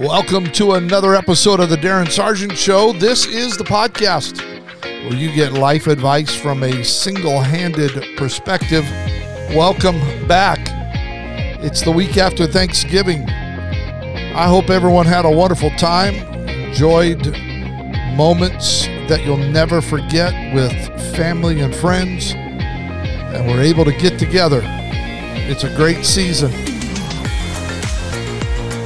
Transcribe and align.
Welcome 0.00 0.46
to 0.52 0.72
another 0.72 1.14
episode 1.14 1.60
of 1.60 1.68
the 1.68 1.76
Darin 1.76 2.06
Sargent 2.06 2.56
Show. 2.56 2.94
This 2.94 3.26
is 3.26 3.58
the 3.58 3.64
podcast 3.64 4.40
where 4.82 5.12
you 5.12 5.30
get 5.30 5.52
life 5.52 5.88
advice 5.88 6.34
from 6.34 6.62
a 6.62 6.82
single 6.82 7.38
handed 7.38 7.92
perspective. 8.16 8.82
Welcome 9.54 9.98
back. 10.26 10.58
It's 11.62 11.82
the 11.82 11.90
week 11.90 12.16
after 12.16 12.46
Thanksgiving. 12.46 13.28
I 13.28 14.46
hope 14.48 14.70
everyone 14.70 15.04
had 15.04 15.26
a 15.26 15.30
wonderful 15.30 15.68
time, 15.72 16.14
enjoyed 16.48 17.36
moments 18.16 18.86
that 19.10 19.22
you'll 19.22 19.36
never 19.36 19.82
forget 19.82 20.54
with 20.54 20.72
family 21.14 21.60
and 21.60 21.74
friends, 21.74 22.32
and 22.32 23.46
we're 23.46 23.60
able 23.60 23.84
to 23.84 23.92
get 23.98 24.18
together. 24.18 24.62
It's 24.64 25.64
a 25.64 25.76
great 25.76 26.06
season. 26.06 26.69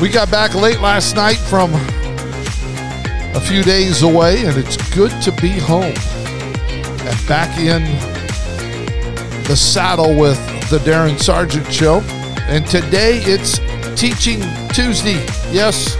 We 0.00 0.08
got 0.08 0.28
back 0.30 0.54
late 0.54 0.80
last 0.80 1.14
night 1.14 1.36
from 1.36 1.72
a 3.34 3.40
few 3.40 3.62
days 3.62 4.02
away, 4.02 4.44
and 4.44 4.56
it's 4.58 4.76
good 4.92 5.10
to 5.22 5.30
be 5.40 5.50
home 5.50 5.94
and 5.94 7.28
back 7.28 7.56
in 7.58 7.82
the 9.44 9.56
saddle 9.56 10.18
with 10.18 10.36
the 10.68 10.80
Darin 10.80 11.16
Sargent 11.16 11.72
Show. 11.72 12.00
And 12.48 12.66
today 12.66 13.18
it's 13.22 13.60
Teaching 13.98 14.40
Tuesday. 14.70 15.24
Yes, 15.52 15.96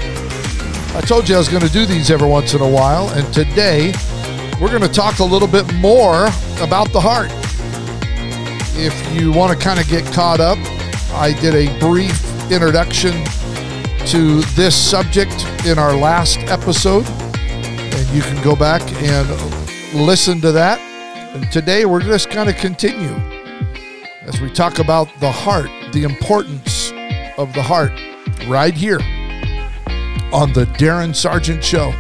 I 0.97 1.01
told 1.01 1.29
you 1.29 1.37
I 1.37 1.39
was 1.39 1.49
going 1.49 1.63
to 1.63 1.73
do 1.73 1.87
these 1.87 2.11
every 2.11 2.29
once 2.29 2.53
in 2.53 2.61
a 2.61 2.69
while, 2.69 3.09
and 3.11 3.33
today 3.33 3.95
we're 4.61 4.71
going 4.71 4.83
to 4.83 4.93
talk 4.93 5.21
a 5.21 5.25
little 5.25 5.49
bit 5.49 5.73
more 5.75 6.27
about 6.61 6.93
the 6.93 7.01
heart. 7.01 7.31
If 8.77 9.15
you 9.15 9.33
want 9.33 9.57
to 9.57 9.65
kind 9.65 9.79
of 9.79 9.87
get 9.89 10.05
caught 10.13 10.41
up, 10.41 10.59
I 11.13 11.33
did 11.41 11.55
a 11.55 11.79
brief 11.79 12.21
introduction 12.51 13.25
to 14.07 14.43
this 14.55 14.77
subject 14.77 15.47
in 15.65 15.79
our 15.79 15.97
last 15.97 16.39
episode, 16.41 17.07
and 17.07 18.09
you 18.11 18.21
can 18.21 18.43
go 18.45 18.55
back 18.55 18.83
and 19.03 19.27
listen 19.95 20.41
to 20.43 20.53
that. 20.53 20.79
And 21.35 21.51
today 21.51 21.87
we're 21.87 22.03
just 22.03 22.31
going 22.31 22.47
to 22.47 22.53
continue 22.53 23.15
as 24.23 24.41
we 24.41 24.51
talk 24.51 24.79
about 24.79 25.09
the 25.21 25.31
heart, 25.31 25.71
the 25.93 26.05
importance 26.05 26.93
of 27.39 27.53
the 27.55 27.63
heart, 27.63 27.93
right 28.47 28.75
here 28.75 29.01
on 30.33 30.53
the 30.53 30.67
Darin 30.77 31.15
Sargent 31.15 31.65
Show. 31.65 31.93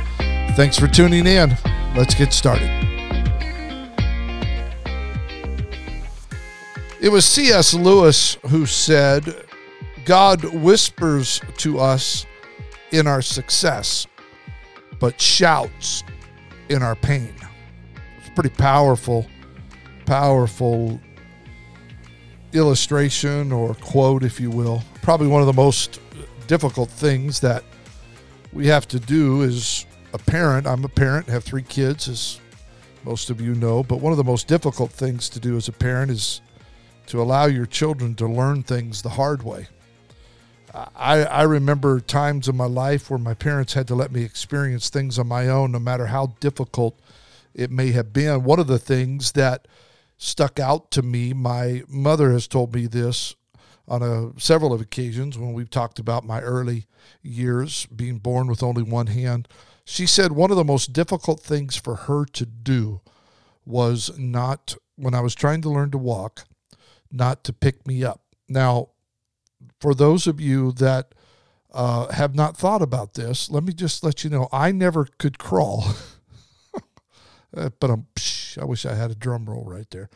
Thanks 0.56 0.78
for 0.78 0.86
tuning 0.86 1.26
in. 1.26 1.56
Let's 1.96 2.14
get 2.14 2.32
started. 2.34 2.70
It 7.00 7.10
was 7.10 7.24
C.S. 7.24 7.72
Lewis 7.72 8.36
who 8.48 8.66
said, 8.66 9.34
God 10.04 10.44
whispers 10.44 11.40
to 11.58 11.78
us 11.78 12.26
in 12.90 13.06
our 13.06 13.22
success, 13.22 14.06
but 15.00 15.20
shouts 15.20 16.04
in 16.68 16.82
our 16.82 16.94
pain. 16.94 17.34
It's 18.18 18.28
pretty 18.34 18.50
powerful, 18.50 19.26
powerful 20.04 21.00
illustration 22.52 23.50
or 23.50 23.74
quote, 23.74 24.22
if 24.22 24.38
you 24.38 24.50
will. 24.50 24.82
Probably 25.02 25.26
one 25.26 25.40
of 25.40 25.46
the 25.46 25.52
most 25.52 26.00
difficult 26.46 26.90
things 26.90 27.40
that 27.40 27.64
we 28.52 28.66
have 28.66 28.86
to 28.88 29.00
do 29.00 29.42
as 29.42 29.86
a 30.12 30.18
parent. 30.18 30.66
I'm 30.66 30.84
a 30.84 30.88
parent, 30.88 31.28
have 31.28 31.44
three 31.44 31.62
kids, 31.62 32.08
as 32.08 32.40
most 33.04 33.30
of 33.30 33.40
you 33.40 33.54
know, 33.54 33.82
but 33.82 34.00
one 34.00 34.12
of 34.12 34.18
the 34.18 34.24
most 34.24 34.48
difficult 34.48 34.90
things 34.90 35.28
to 35.30 35.40
do 35.40 35.56
as 35.56 35.68
a 35.68 35.72
parent 35.72 36.10
is 36.10 36.40
to 37.06 37.20
allow 37.20 37.46
your 37.46 37.66
children 37.66 38.14
to 38.16 38.26
learn 38.26 38.62
things 38.62 39.02
the 39.02 39.08
hard 39.08 39.42
way. 39.42 39.66
I, 40.74 41.24
I 41.24 41.42
remember 41.42 42.00
times 42.00 42.48
in 42.48 42.56
my 42.56 42.66
life 42.66 43.08
where 43.08 43.18
my 43.18 43.34
parents 43.34 43.74
had 43.74 43.86
to 43.88 43.94
let 43.94 44.10
me 44.10 44.24
experience 44.24 44.90
things 44.90 45.18
on 45.18 45.28
my 45.28 45.48
own, 45.48 45.72
no 45.72 45.78
matter 45.78 46.06
how 46.06 46.34
difficult 46.40 46.98
it 47.54 47.70
may 47.70 47.92
have 47.92 48.12
been. 48.12 48.42
One 48.42 48.58
of 48.58 48.66
the 48.66 48.78
things 48.78 49.32
that 49.32 49.68
stuck 50.16 50.58
out 50.58 50.90
to 50.92 51.02
me, 51.02 51.32
my 51.32 51.82
mother 51.88 52.32
has 52.32 52.48
told 52.48 52.74
me 52.74 52.86
this 52.86 53.36
on 53.86 54.02
a, 54.02 54.40
several 54.40 54.72
of 54.72 54.80
occasions 54.80 55.38
when 55.38 55.52
we've 55.52 55.70
talked 55.70 55.98
about 55.98 56.24
my 56.24 56.40
early 56.40 56.86
years, 57.22 57.86
being 57.86 58.18
born 58.18 58.48
with 58.48 58.62
only 58.62 58.82
one 58.82 59.08
hand. 59.08 59.46
She 59.84 60.06
said 60.06 60.32
one 60.32 60.50
of 60.50 60.56
the 60.56 60.64
most 60.64 60.92
difficult 60.92 61.40
things 61.40 61.76
for 61.76 61.94
her 61.94 62.24
to 62.24 62.46
do 62.46 63.00
was 63.64 64.10
not, 64.18 64.74
when 64.96 65.14
I 65.14 65.20
was 65.20 65.34
trying 65.34 65.60
to 65.62 65.70
learn 65.70 65.90
to 65.92 65.98
walk, 65.98 66.46
not 67.12 67.44
to 67.44 67.52
pick 67.52 67.86
me 67.86 68.02
up. 68.02 68.22
Now, 68.48 68.88
for 69.84 69.94
those 69.94 70.26
of 70.26 70.40
you 70.40 70.72
that 70.72 71.14
uh, 71.74 72.10
have 72.10 72.34
not 72.34 72.56
thought 72.56 72.80
about 72.80 73.12
this, 73.12 73.50
let 73.50 73.62
me 73.62 73.74
just 73.74 74.02
let 74.02 74.24
you 74.24 74.30
know 74.30 74.48
I 74.50 74.72
never 74.72 75.06
could 75.18 75.38
crawl. 75.38 75.84
but 77.52 77.90
I'm, 77.90 78.06
psh, 78.16 78.56
I 78.56 78.64
wish 78.64 78.86
I 78.86 78.94
had 78.94 79.10
a 79.10 79.14
drum 79.14 79.44
roll 79.44 79.66
right 79.66 79.84
there. 79.90 80.08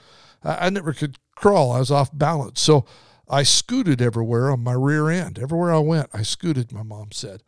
I, 0.42 0.68
I 0.68 0.70
never 0.70 0.94
could 0.94 1.18
crawl. 1.36 1.72
I 1.72 1.80
was 1.80 1.90
off 1.90 2.08
balance. 2.16 2.62
So 2.62 2.86
I 3.28 3.42
scooted 3.42 4.00
everywhere 4.00 4.50
on 4.50 4.64
my 4.64 4.72
rear 4.72 5.10
end. 5.10 5.38
Everywhere 5.38 5.74
I 5.74 5.80
went, 5.80 6.08
I 6.14 6.22
scooted, 6.22 6.72
my 6.72 6.82
mom 6.82 7.12
said. 7.12 7.42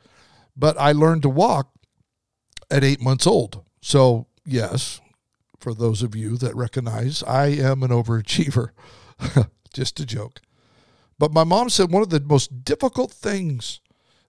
But 0.54 0.76
I 0.78 0.92
learned 0.92 1.22
to 1.22 1.30
walk 1.30 1.70
at 2.70 2.84
eight 2.84 3.00
months 3.00 3.26
old. 3.26 3.64
So, 3.80 4.26
yes, 4.44 5.00
for 5.58 5.72
those 5.72 6.02
of 6.02 6.14
you 6.14 6.36
that 6.36 6.54
recognize, 6.54 7.22
I 7.22 7.46
am 7.46 7.82
an 7.82 7.90
overachiever. 7.90 8.72
Just 9.72 10.00
a 10.00 10.04
joke. 10.04 10.42
But 11.20 11.34
my 11.34 11.44
mom 11.44 11.68
said 11.68 11.92
one 11.92 12.00
of 12.02 12.08
the 12.08 12.18
most 12.18 12.64
difficult 12.64 13.12
things 13.12 13.80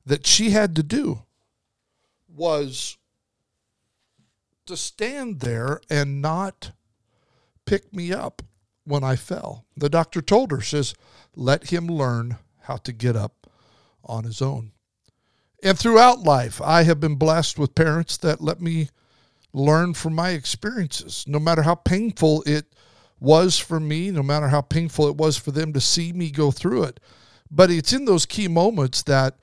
that 0.06 0.28
she 0.28 0.50
had 0.50 0.75
to 0.75 0.84
do 0.84 1.24
was 2.28 2.97
to 4.66 4.75
stand 4.75 5.40
there 5.40 5.79
and 5.90 6.22
not 6.22 6.74
pick 7.66 7.94
me 7.94 8.12
up 8.12 8.41
when 8.84 9.06
I 9.06 9.16
fell. 9.16 9.63
The 9.78 9.88
doctor 9.88 10.22
told 10.22 10.52
her, 10.52 10.59
says, 10.59 10.94
let 11.34 11.69
him 11.69 11.88
learn 11.88 12.35
how 12.63 12.75
to 12.75 12.91
get 12.91 13.16
up 13.16 13.47
on 14.03 14.25
his 14.25 14.41
own. 14.41 14.73
And 15.63 15.79
throughout 15.79 16.19
life, 16.19 16.62
I 16.62 16.84
have 16.84 17.00
been 17.00 17.16
blessed 17.16 17.58
with 17.58 17.73
parents 17.73 18.18
that 18.18 18.41
let 18.41 18.59
me 18.59 18.90
learn 19.53 19.94
from 19.94 20.13
my 20.13 20.31
experiences, 20.31 21.23
no 21.25 21.40
matter 21.40 21.62
how 21.62 21.75
painful 21.75 22.44
it 22.46 22.66
was 23.22 23.59
for 23.59 23.80
me, 23.80 24.12
no 24.12 24.24
matter 24.24 24.50
how 24.50 24.62
painful 24.62 25.08
it 25.08 25.16
was 25.16 25.38
for 25.38 25.52
them 25.52 25.72
to 25.72 25.80
see 25.80 26.12
me 26.12 26.32
go 26.32 26.52
through 26.52 26.84
it. 26.84 27.00
But 27.50 27.70
it's 27.70 27.94
in 27.94 28.06
those 28.06 28.26
key 28.26 28.48
moments 28.48 29.04
that 29.04 29.38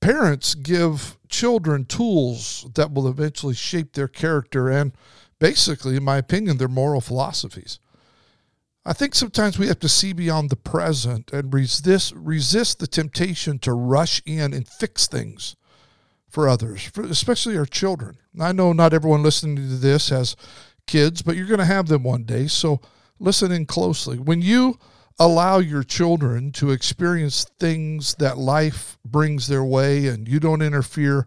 parents 0.00 0.54
give 0.54 1.18
children 1.28 1.84
tools 1.84 2.66
that 2.74 2.92
will 2.92 3.06
eventually 3.06 3.54
shape 3.54 3.92
their 3.92 4.08
character 4.08 4.70
and 4.70 4.92
basically, 5.38 5.96
in 5.96 6.04
my 6.04 6.16
opinion, 6.16 6.56
their 6.56 6.66
moral 6.68 7.00
philosophies. 7.00 7.78
I 8.86 8.94
think 8.94 9.14
sometimes 9.14 9.58
we 9.58 9.66
have 9.66 9.80
to 9.80 9.88
see 9.88 10.14
beyond 10.14 10.48
the 10.48 10.56
present 10.56 11.30
and 11.30 11.52
resist 11.52 12.14
resist 12.16 12.78
the 12.78 12.86
temptation 12.86 13.58
to 13.58 13.74
rush 13.74 14.22
in 14.24 14.54
and 14.54 14.66
fix 14.66 15.06
things 15.06 15.56
for 16.26 16.48
others, 16.48 16.84
for 16.84 17.02
especially 17.02 17.58
our 17.58 17.66
children. 17.66 18.16
I 18.40 18.52
know 18.52 18.72
not 18.72 18.94
everyone 18.94 19.22
listening 19.22 19.56
to 19.56 19.62
this 19.62 20.08
has 20.08 20.36
kids, 20.88 21.22
but 21.22 21.36
you're 21.36 21.46
going 21.46 21.58
to 21.58 21.64
have 21.64 21.86
them 21.86 22.02
one 22.02 22.24
day. 22.24 22.48
So 22.48 22.80
listen 23.20 23.52
in 23.52 23.66
closely. 23.66 24.18
When 24.18 24.42
you 24.42 24.78
allow 25.20 25.58
your 25.58 25.84
children 25.84 26.50
to 26.52 26.70
experience 26.70 27.44
things 27.60 28.14
that 28.16 28.38
life 28.38 28.98
brings 29.04 29.46
their 29.46 29.64
way 29.64 30.06
and 30.06 30.26
you 30.26 30.40
don't 30.40 30.62
interfere, 30.62 31.26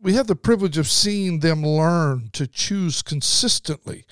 we 0.00 0.14
have 0.14 0.26
the 0.26 0.36
privilege 0.36 0.78
of 0.78 0.88
seeing 0.88 1.40
them 1.40 1.62
learn 1.62 2.30
to 2.32 2.46
choose 2.46 3.02
consistently 3.02 4.04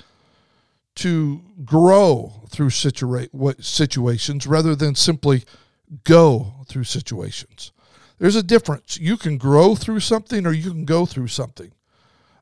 to 0.95 1.43
grow 1.65 2.43
through 2.51 2.69
situa- 2.69 3.65
situations 3.65 4.47
rather 4.47 4.75
than 4.75 4.95
simply 4.95 5.45
go 6.05 6.55
through 6.67 6.85
situations. 6.85 7.73
There's 8.19 8.37
a 8.37 8.43
difference. 8.43 8.99
You 8.99 9.17
can 9.17 9.37
grow 9.37 9.75
through 9.75 10.01
something 10.01 10.47
or 10.47 10.53
you 10.53 10.71
can 10.71 10.85
go 10.85 11.07
through 11.07 11.29
something. 11.29 11.73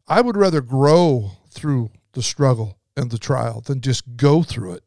I 0.06 0.20
would 0.20 0.36
rather 0.36 0.60
grow 0.60 1.32
through 1.50 1.90
the 2.12 2.22
struggle 2.22 2.78
and 2.96 3.10
the 3.10 3.18
trial 3.18 3.60
than 3.60 3.80
just 3.80 4.16
go 4.16 4.42
through 4.42 4.74
it. 4.74 4.84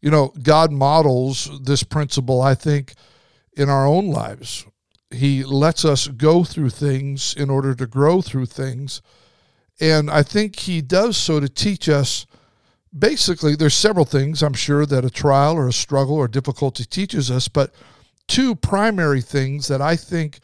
You 0.00 0.10
know, 0.10 0.32
God 0.42 0.72
models 0.72 1.50
this 1.62 1.82
principle, 1.82 2.42
I 2.42 2.54
think, 2.54 2.94
in 3.56 3.68
our 3.68 3.86
own 3.86 4.08
lives. 4.08 4.66
He 5.10 5.44
lets 5.44 5.84
us 5.84 6.08
go 6.08 6.42
through 6.42 6.70
things 6.70 7.34
in 7.34 7.50
order 7.50 7.74
to 7.74 7.86
grow 7.86 8.22
through 8.22 8.46
things. 8.46 9.02
And 9.80 10.10
I 10.10 10.22
think 10.22 10.56
He 10.58 10.80
does 10.80 11.16
so 11.16 11.38
to 11.38 11.48
teach 11.48 11.88
us 11.88 12.26
basically, 12.96 13.56
there's 13.56 13.74
several 13.74 14.04
things 14.04 14.42
I'm 14.42 14.54
sure 14.54 14.86
that 14.86 15.04
a 15.04 15.10
trial 15.10 15.54
or 15.54 15.68
a 15.68 15.72
struggle 15.72 16.16
or 16.16 16.28
difficulty 16.28 16.84
teaches 16.84 17.30
us, 17.30 17.48
but 17.48 17.72
two 18.28 18.54
primary 18.54 19.20
things 19.20 19.68
that 19.68 19.80
I 19.80 19.96
think 19.96 20.40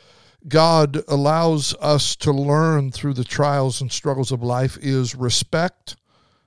God 0.47 1.03
allows 1.09 1.75
us 1.81 2.15
to 2.17 2.31
learn 2.33 2.93
through 2.93 3.15
the 3.15 3.25
trials 3.25 3.81
and 3.81 3.91
struggles 3.91 4.31
of 4.31 4.43
life 4.43 4.79
is 4.81 5.15
respect 5.15 5.97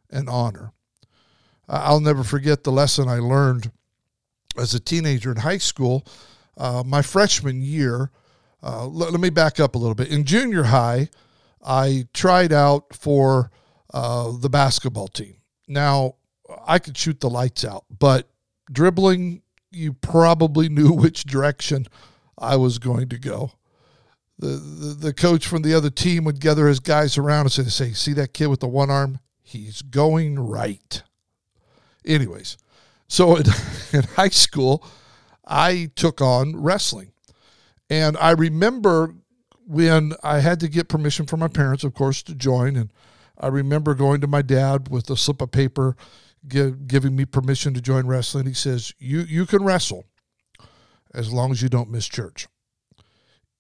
and 0.10 0.30
honor. 0.30 0.72
I'll 1.68 2.00
never 2.00 2.24
forget 2.24 2.64
the 2.64 2.72
lesson 2.72 3.08
I 3.08 3.20
learned 3.20 3.72
as 4.58 4.74
a 4.74 4.80
teenager 4.80 5.32
in 5.32 5.38
high 5.38 5.58
school. 5.58 6.06
Uh, 6.58 6.84
my 6.86 7.02
freshman 7.02 7.62
year, 7.62 8.12
Uh, 8.64 8.86
let, 8.86 9.12
let, 9.12 9.20
me 9.20 9.32
back 9.32 9.60
up 9.60 9.74
a 9.74 9.78
little 9.78 9.96
bit. 9.96 10.10
In 10.10 10.24
junior 10.24 10.64
high, 10.66 11.10
I 11.66 12.08
tried 12.14 12.54
out 12.54 12.94
for 12.94 13.50
uh, 13.92 14.38
the 14.38 14.50
basketball 14.50 15.08
team. 15.08 15.38
Now, 15.68 16.16
I 16.68 16.78
could 16.78 16.96
shoot 16.96 17.22
the 17.22 17.30
lights 17.30 17.66
out, 17.66 17.86
but 17.90 18.30
dribbling, 18.72 19.42
you 19.72 19.94
probably 19.94 20.70
knew 20.70 20.92
which 21.04 21.24
direction 21.24 21.88
I 22.38 22.56
was 22.58 22.78
going 22.78 23.10
to 23.10 23.18
go. 23.18 23.54
The, 24.42 24.98
the, 25.00 25.14
coach 25.14 25.46
from 25.46 25.62
the 25.62 25.76
other 25.76 25.92
team 25.92 26.24
would 26.24 26.40
gather 26.40 26.68
his 26.68 26.80
guys 26.80 27.16
around 27.18 27.42
and 27.42 27.52
say, 27.52 27.64
say, 27.66 27.94
see 27.94 28.14
that 28.14 28.34
kid 28.34 28.48
with 28.48 28.60
the 28.60 28.68
one 28.68 28.90
arm? 28.90 29.20
He's 29.44 29.84
going 29.84 30.40
right. 30.40 31.04
Anyways, 32.04 32.58
so 33.08 33.36
in, 33.38 33.46
in 33.94 34.04
high 34.04 34.30
school, 34.30 34.84
I 35.46 35.92
took 35.96 36.22
on 36.22 36.56
wrestling. 36.62 37.12
And 37.90 38.18
I 38.18 38.32
remember 38.32 39.14
when 39.68 40.14
I 40.24 40.40
had 40.40 40.60
to 40.62 40.68
get 40.68 40.90
permission 40.90 41.26
from 41.28 41.42
my 41.42 41.48
parents, 41.48 41.84
of 41.84 41.94
course, 41.94 42.24
to 42.24 42.34
join. 42.34 42.76
And 42.76 42.92
I 43.38 43.48
remember 43.48 43.94
going 43.94 44.22
to 44.22 44.28
my 44.28 44.42
dad 44.42 44.90
with 44.90 45.10
a 45.10 45.18
slip 45.18 45.42
of 45.42 45.52
paper 45.52 45.96
give, 46.48 46.88
giving 46.88 47.16
me 47.16 47.26
permission 47.26 47.74
to 47.74 47.82
join 47.82 48.08
wrestling. 48.08 48.46
He 48.48 48.54
says, 48.54 48.94
you, 48.98 49.20
you 49.22 49.46
can 49.46 49.64
wrestle 49.64 50.06
as 51.14 51.32
long 51.32 51.52
as 51.52 51.62
you 51.62 51.70
don't 51.70 51.90
miss 51.90 52.08
church. 52.08 52.48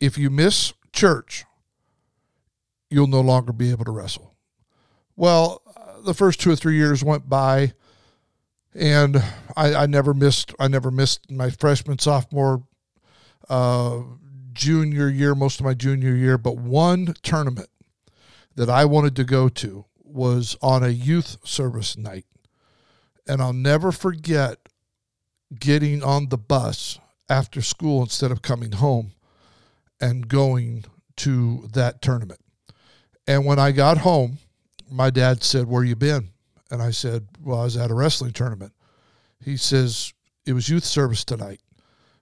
If 0.01 0.17
you 0.17 0.31
miss 0.31 0.73
church, 0.91 1.45
you'll 2.89 3.05
no 3.05 3.21
longer 3.21 3.53
be 3.53 3.69
able 3.69 3.85
to 3.85 3.91
wrestle. 3.91 4.35
Well, 5.15 5.61
the 6.03 6.15
first 6.15 6.41
two 6.41 6.51
or 6.51 6.55
three 6.55 6.75
years 6.75 7.03
went 7.03 7.29
by, 7.29 7.73
and 8.73 9.23
I, 9.55 9.75
I 9.75 9.85
never 9.85 10.15
missed. 10.15 10.55
I 10.59 10.67
never 10.67 10.89
missed 10.89 11.29
my 11.29 11.51
freshman, 11.51 11.99
sophomore, 11.99 12.63
uh, 13.47 14.01
junior 14.53 15.07
year, 15.07 15.35
most 15.35 15.59
of 15.59 15.67
my 15.67 15.75
junior 15.75 16.15
year. 16.15 16.39
But 16.39 16.57
one 16.57 17.13
tournament 17.21 17.69
that 18.55 18.71
I 18.71 18.85
wanted 18.85 19.15
to 19.17 19.23
go 19.23 19.49
to 19.49 19.85
was 20.03 20.57
on 20.63 20.83
a 20.83 20.89
youth 20.89 21.37
service 21.43 21.95
night, 21.95 22.25
and 23.27 23.39
I'll 23.39 23.53
never 23.53 23.91
forget 23.91 24.57
getting 25.59 26.01
on 26.01 26.29
the 26.29 26.39
bus 26.39 26.97
after 27.29 27.61
school 27.61 28.01
instead 28.01 28.31
of 28.31 28.41
coming 28.41 28.71
home 28.71 29.11
and 30.01 30.27
going 30.27 30.83
to 31.17 31.67
that 31.73 32.01
tournament. 32.01 32.41
And 33.27 33.45
when 33.45 33.59
I 33.59 33.71
got 33.71 33.99
home, 33.99 34.39
my 34.89 35.09
dad 35.09 35.43
said, 35.43 35.67
Where 35.67 35.83
you 35.83 35.95
been? 35.95 36.29
And 36.69 36.81
I 36.81 36.91
said, 36.91 37.27
Well, 37.41 37.61
I 37.61 37.63
was 37.63 37.77
at 37.77 37.91
a 37.91 37.93
wrestling 37.93 38.33
tournament. 38.33 38.73
He 39.43 39.57
says, 39.57 40.13
It 40.45 40.53
was 40.53 40.67
youth 40.67 40.83
service 40.83 41.23
tonight. 41.23 41.61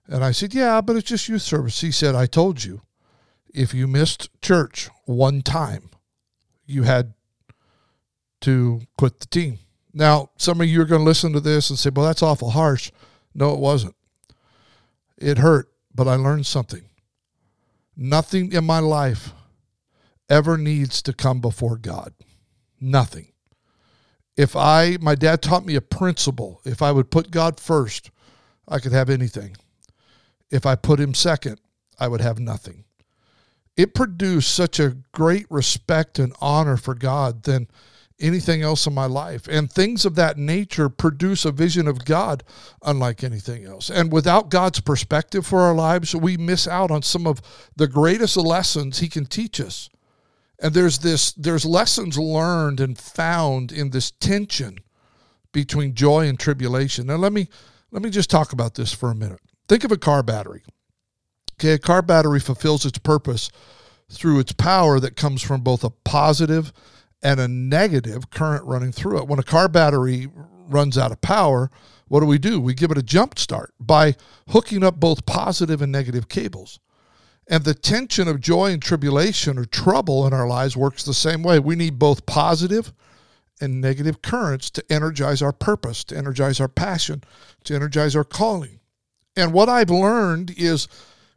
And 0.06 0.24
I 0.24 0.32
said, 0.32 0.54
Yeah, 0.54 0.80
but 0.80 0.96
it's 0.96 1.08
just 1.08 1.28
youth 1.28 1.42
service. 1.42 1.80
He 1.80 1.90
said, 1.90 2.14
I 2.14 2.26
told 2.26 2.62
you, 2.62 2.82
if 3.52 3.74
you 3.74 3.88
missed 3.88 4.28
church 4.42 4.88
one 5.06 5.42
time, 5.42 5.90
you 6.66 6.84
had 6.84 7.14
to 8.42 8.82
quit 8.96 9.20
the 9.20 9.26
team. 9.26 9.58
Now, 9.92 10.30
some 10.36 10.60
of 10.60 10.68
you 10.68 10.80
are 10.80 10.86
going 10.86 11.00
to 11.00 11.04
listen 11.04 11.32
to 11.32 11.40
this 11.40 11.70
and 11.70 11.78
say, 11.78 11.90
Well, 11.90 12.06
that's 12.06 12.22
awful 12.22 12.50
harsh. 12.50 12.92
No, 13.34 13.52
it 13.52 13.58
wasn't. 13.58 13.94
It 15.16 15.38
hurt, 15.38 15.68
but 15.94 16.08
I 16.08 16.16
learned 16.16 16.46
something. 16.46 16.82
Nothing 18.02 18.52
in 18.52 18.64
my 18.64 18.78
life 18.78 19.34
ever 20.30 20.56
needs 20.56 21.02
to 21.02 21.12
come 21.12 21.42
before 21.42 21.76
God. 21.76 22.14
Nothing. 22.80 23.32
If 24.38 24.56
I, 24.56 24.96
my 25.02 25.14
dad 25.14 25.42
taught 25.42 25.66
me 25.66 25.74
a 25.74 25.82
principle. 25.82 26.62
If 26.64 26.80
I 26.80 26.92
would 26.92 27.10
put 27.10 27.30
God 27.30 27.60
first, 27.60 28.10
I 28.66 28.78
could 28.78 28.92
have 28.92 29.10
anything. 29.10 29.54
If 30.50 30.64
I 30.64 30.76
put 30.76 30.98
him 30.98 31.12
second, 31.12 31.60
I 31.98 32.08
would 32.08 32.22
have 32.22 32.38
nothing. 32.38 32.84
It 33.76 33.94
produced 33.94 34.54
such 34.54 34.80
a 34.80 34.96
great 35.12 35.44
respect 35.50 36.18
and 36.18 36.32
honor 36.40 36.78
for 36.78 36.94
God 36.94 37.42
than 37.42 37.68
anything 38.20 38.62
else 38.62 38.86
in 38.86 38.94
my 38.94 39.06
life. 39.06 39.48
And 39.48 39.70
things 39.70 40.04
of 40.04 40.14
that 40.16 40.36
nature 40.36 40.88
produce 40.88 41.44
a 41.44 41.52
vision 41.52 41.88
of 41.88 42.04
God 42.04 42.44
unlike 42.82 43.24
anything 43.24 43.64
else. 43.64 43.90
And 43.90 44.12
without 44.12 44.50
God's 44.50 44.80
perspective 44.80 45.46
for 45.46 45.60
our 45.60 45.74
lives, 45.74 46.14
we 46.14 46.36
miss 46.36 46.68
out 46.68 46.90
on 46.90 47.02
some 47.02 47.26
of 47.26 47.40
the 47.76 47.88
greatest 47.88 48.36
lessons 48.36 48.98
He 48.98 49.08
can 49.08 49.26
teach 49.26 49.60
us. 49.60 49.88
And 50.62 50.74
there's 50.74 50.98
this 50.98 51.32
there's 51.32 51.64
lessons 51.64 52.18
learned 52.18 52.80
and 52.80 52.98
found 52.98 53.72
in 53.72 53.90
this 53.90 54.10
tension 54.10 54.78
between 55.52 55.94
joy 55.94 56.28
and 56.28 56.38
tribulation. 56.38 57.06
Now 57.06 57.16
let 57.16 57.32
me 57.32 57.48
let 57.90 58.02
me 58.02 58.10
just 58.10 58.30
talk 58.30 58.52
about 58.52 58.74
this 58.74 58.92
for 58.92 59.10
a 59.10 59.14
minute. 59.14 59.40
Think 59.68 59.84
of 59.84 59.92
a 59.92 59.96
car 59.96 60.22
battery. 60.22 60.62
Okay, 61.54 61.72
a 61.72 61.78
car 61.78 62.02
battery 62.02 62.40
fulfills 62.40 62.84
its 62.84 62.98
purpose 62.98 63.50
through 64.10 64.40
its 64.40 64.52
power 64.52 64.98
that 65.00 65.16
comes 65.16 65.42
from 65.42 65.60
both 65.60 65.84
a 65.84 65.90
positive 65.90 66.72
and 67.22 67.40
a 67.40 67.48
negative 67.48 68.30
current 68.30 68.64
running 68.64 68.92
through 68.92 69.18
it. 69.18 69.26
When 69.26 69.38
a 69.38 69.44
car 69.44 69.68
battery 69.68 70.28
runs 70.68 70.96
out 70.96 71.12
of 71.12 71.20
power, 71.20 71.70
what 72.08 72.20
do 72.20 72.26
we 72.26 72.38
do? 72.38 72.60
We 72.60 72.74
give 72.74 72.90
it 72.90 72.98
a 72.98 73.02
jump 73.02 73.38
start 73.38 73.72
by 73.78 74.16
hooking 74.48 74.82
up 74.82 74.98
both 74.98 75.26
positive 75.26 75.82
and 75.82 75.92
negative 75.92 76.28
cables. 76.28 76.80
And 77.46 77.64
the 77.64 77.74
tension 77.74 78.28
of 78.28 78.40
joy 78.40 78.72
and 78.72 78.82
tribulation 78.82 79.58
or 79.58 79.64
trouble 79.64 80.26
in 80.26 80.32
our 80.32 80.46
lives 80.46 80.76
works 80.76 81.02
the 81.02 81.14
same 81.14 81.42
way. 81.42 81.58
We 81.58 81.76
need 81.76 81.98
both 81.98 82.26
positive 82.26 82.92
and 83.60 83.80
negative 83.80 84.22
currents 84.22 84.70
to 84.70 84.84
energize 84.90 85.42
our 85.42 85.52
purpose, 85.52 86.04
to 86.04 86.16
energize 86.16 86.60
our 86.60 86.68
passion, 86.68 87.22
to 87.64 87.74
energize 87.74 88.16
our 88.16 88.24
calling. 88.24 88.80
And 89.36 89.52
what 89.52 89.68
I've 89.68 89.90
learned 89.90 90.54
is 90.56 90.88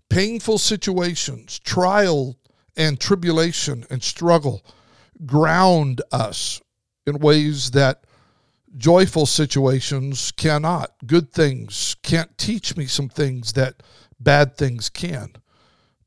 painful 0.10 0.60
situations, 0.60 1.60
trial 1.60 2.38
and 2.76 3.00
tribulation 3.00 3.86
and 3.90 4.02
struggle 4.02 4.64
ground 5.26 6.02
us 6.12 6.62
in 7.06 7.20
ways 7.20 7.72
that 7.72 8.06
joyful 8.78 9.26
situations 9.26 10.32
cannot. 10.32 10.92
Good 11.06 11.32
things 11.32 11.96
can't 12.02 12.38
teach 12.38 12.76
me 12.76 12.86
some 12.86 13.10
things 13.10 13.54
that 13.54 13.84
bad 14.20 14.58
things 14.58 14.90
can. 14.90 15.34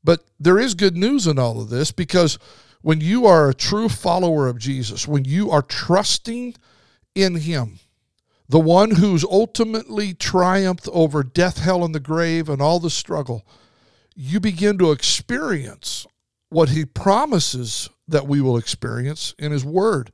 But 0.03 0.23
there 0.39 0.59
is 0.59 0.73
good 0.73 0.95
news 0.95 1.27
in 1.27 1.39
all 1.39 1.61
of 1.61 1.69
this 1.69 1.91
because 1.91 2.37
when 2.81 3.01
you 3.01 3.25
are 3.25 3.49
a 3.49 3.53
true 3.53 3.89
follower 3.89 4.47
of 4.47 4.59
Jesus, 4.59 5.07
when 5.07 5.25
you 5.25 5.51
are 5.51 5.61
trusting 5.61 6.55
in 7.15 7.35
Him, 7.35 7.79
the 8.49 8.59
one 8.59 8.91
who's 8.91 9.25
ultimately 9.25 10.13
triumphed 10.13 10.87
over 10.93 11.23
death, 11.23 11.59
hell, 11.59 11.83
and 11.83 11.93
the 11.93 11.99
grave 11.99 12.47
and 12.47 12.61
all 12.61 12.79
the 12.79 12.89
struggle, 12.89 13.45
you 14.15 14.39
begin 14.39 14.77
to 14.77 14.91
experience 14.91 16.07
what 16.49 16.69
He 16.69 16.85
promises 16.85 17.89
that 18.07 18.27
we 18.27 18.41
will 18.41 18.57
experience 18.57 19.33
in 19.37 19.51
His 19.51 19.65
Word. 19.65 20.11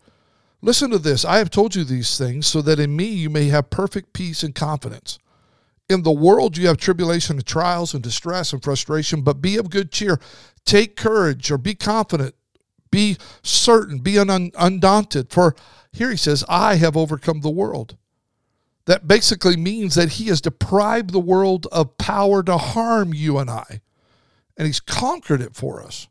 Listen 0.61 0.89
to 0.91 0.97
this. 0.97 1.25
I 1.25 1.39
have 1.39 1.49
told 1.49 1.75
you 1.75 1.83
these 1.83 2.17
things 2.17 2.47
so 2.47 2.61
that 2.61 2.79
in 2.79 2.95
me 2.95 3.05
you 3.05 3.29
may 3.29 3.45
have 3.49 3.69
perfect 3.69 4.13
peace 4.13 4.43
and 4.43 4.55
confidence. 4.55 5.19
In 5.89 6.03
the 6.03 6.11
world, 6.11 6.57
you 6.57 6.67
have 6.67 6.77
tribulation 6.77 7.35
and 7.35 7.45
trials 7.45 7.93
and 7.93 8.01
distress 8.01 8.53
and 8.53 8.63
frustration, 8.63 9.21
but 9.21 9.41
be 9.41 9.57
of 9.57 9.69
good 9.69 9.91
cheer. 9.91 10.19
Take 10.65 10.95
courage 10.95 11.51
or 11.51 11.57
be 11.57 11.75
confident. 11.75 12.35
Be 12.89 13.17
certain. 13.41 13.97
Be 13.97 14.17
un- 14.17 14.51
undaunted. 14.57 15.31
For 15.31 15.53
here 15.91 16.09
he 16.09 16.17
says, 16.17 16.45
I 16.47 16.75
have 16.75 16.95
overcome 16.95 17.41
the 17.41 17.49
world. 17.49 17.97
That 18.85 19.07
basically 19.07 19.57
means 19.57 19.95
that 19.95 20.13
he 20.13 20.25
has 20.27 20.41
deprived 20.41 21.11
the 21.11 21.19
world 21.19 21.67
of 21.71 21.97
power 21.97 22.43
to 22.43 22.57
harm 22.57 23.13
you 23.13 23.37
and 23.37 23.49
I, 23.49 23.81
and 24.57 24.67
he's 24.67 24.79
conquered 24.79 25.41
it 25.41 25.55
for 25.55 25.81
us. 25.81 26.07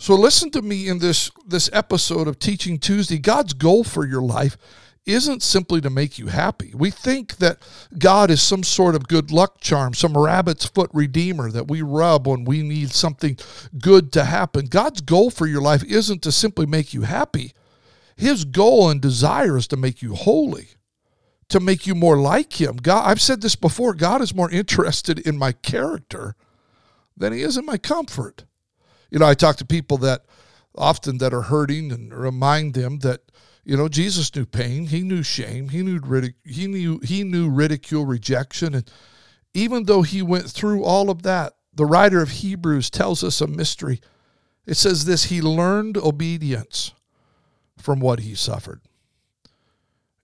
So 0.00 0.14
listen 0.14 0.50
to 0.52 0.62
me 0.62 0.88
in 0.88 0.98
this 0.98 1.30
this 1.46 1.68
episode 1.74 2.26
of 2.26 2.38
Teaching 2.38 2.78
Tuesday. 2.78 3.18
God's 3.18 3.52
goal 3.52 3.84
for 3.84 4.06
your 4.06 4.22
life 4.22 4.56
isn't 5.04 5.42
simply 5.42 5.82
to 5.82 5.90
make 5.90 6.18
you 6.18 6.28
happy. 6.28 6.72
We 6.74 6.90
think 6.90 7.36
that 7.36 7.58
God 7.98 8.30
is 8.30 8.40
some 8.40 8.62
sort 8.62 8.94
of 8.94 9.08
good 9.08 9.30
luck 9.30 9.60
charm, 9.60 9.92
some 9.92 10.16
rabbit's 10.16 10.64
foot 10.64 10.90
redeemer 10.94 11.50
that 11.50 11.68
we 11.68 11.82
rub 11.82 12.26
when 12.26 12.44
we 12.44 12.62
need 12.62 12.92
something 12.92 13.36
good 13.78 14.10
to 14.12 14.24
happen. 14.24 14.68
God's 14.70 15.02
goal 15.02 15.28
for 15.28 15.46
your 15.46 15.60
life 15.60 15.84
isn't 15.84 16.22
to 16.22 16.32
simply 16.32 16.64
make 16.64 16.94
you 16.94 17.02
happy. 17.02 17.52
His 18.16 18.46
goal 18.46 18.88
and 18.88 19.02
desire 19.02 19.58
is 19.58 19.68
to 19.68 19.76
make 19.76 20.00
you 20.00 20.14
holy, 20.14 20.68
to 21.50 21.60
make 21.60 21.86
you 21.86 21.94
more 21.94 22.16
like 22.16 22.58
him. 22.58 22.76
God, 22.76 23.06
I've 23.06 23.20
said 23.20 23.42
this 23.42 23.54
before, 23.54 23.92
God 23.92 24.22
is 24.22 24.34
more 24.34 24.50
interested 24.50 25.18
in 25.18 25.36
my 25.36 25.52
character 25.52 26.36
than 27.14 27.34
he 27.34 27.42
is 27.42 27.58
in 27.58 27.66
my 27.66 27.76
comfort. 27.76 28.46
You 29.10 29.18
know, 29.18 29.26
I 29.26 29.34
talk 29.34 29.56
to 29.56 29.64
people 29.64 29.98
that 29.98 30.24
often 30.74 31.18
that 31.18 31.34
are 31.34 31.42
hurting 31.42 31.92
and 31.92 32.14
remind 32.14 32.74
them 32.74 33.00
that 33.00 33.20
you 33.64 33.76
know, 33.76 33.88
Jesus 33.88 34.34
knew 34.34 34.46
pain. 34.46 34.86
He 34.86 35.02
knew 35.02 35.22
shame. 35.22 35.68
He 35.68 35.82
knew 35.82 36.00
ridic- 36.00 36.34
he 36.44 36.66
knew 36.66 36.98
he 37.02 37.24
knew 37.24 37.48
ridicule, 37.48 38.06
rejection, 38.06 38.74
and 38.74 38.90
even 39.54 39.84
though 39.84 40.02
he 40.02 40.22
went 40.22 40.48
through 40.50 40.82
all 40.82 41.10
of 41.10 41.22
that, 41.22 41.54
the 41.74 41.84
writer 41.84 42.22
of 42.22 42.30
Hebrews 42.30 42.90
tells 42.90 43.22
us 43.22 43.40
a 43.40 43.46
mystery. 43.46 44.00
It 44.66 44.76
says 44.76 45.04
this: 45.04 45.24
He 45.24 45.42
learned 45.42 45.96
obedience 45.98 46.92
from 47.76 48.00
what 48.00 48.20
he 48.20 48.34
suffered. 48.34 48.80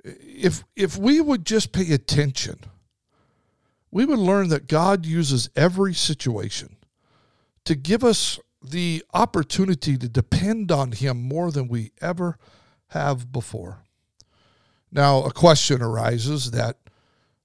If 0.02 0.64
if 0.74 0.96
we 0.96 1.20
would 1.20 1.44
just 1.44 1.72
pay 1.72 1.92
attention, 1.92 2.60
we 3.90 4.04
would 4.06 4.18
learn 4.18 4.48
that 4.48 4.66
God 4.66 5.04
uses 5.04 5.50
every 5.54 5.94
situation 5.94 6.76
to 7.64 7.74
give 7.74 8.02
us 8.02 8.38
the 8.70 9.04
opportunity 9.14 9.96
to 9.96 10.08
depend 10.08 10.70
on 10.72 10.92
Him 10.92 11.22
more 11.22 11.50
than 11.50 11.68
we 11.68 11.92
ever 12.00 12.38
have 12.88 13.32
before. 13.32 13.78
Now, 14.92 15.22
a 15.24 15.32
question 15.32 15.82
arises 15.82 16.52
that 16.52 16.76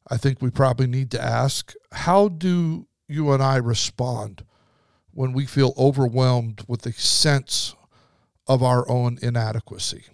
I 0.07 0.17
think 0.17 0.41
we 0.41 0.51
probably 0.51 0.87
need 0.87 1.11
to 1.11 1.21
ask 1.21 1.73
How 1.91 2.27
do 2.27 2.87
you 3.07 3.31
and 3.31 3.41
I 3.41 3.57
respond 3.57 4.45
when 5.11 5.33
we 5.33 5.45
feel 5.45 5.73
overwhelmed 5.77 6.63
with 6.67 6.85
a 6.85 6.93
sense 6.93 7.75
of 8.47 8.63
our 8.63 8.87
own 8.89 9.17
inadequacy? 9.21 10.05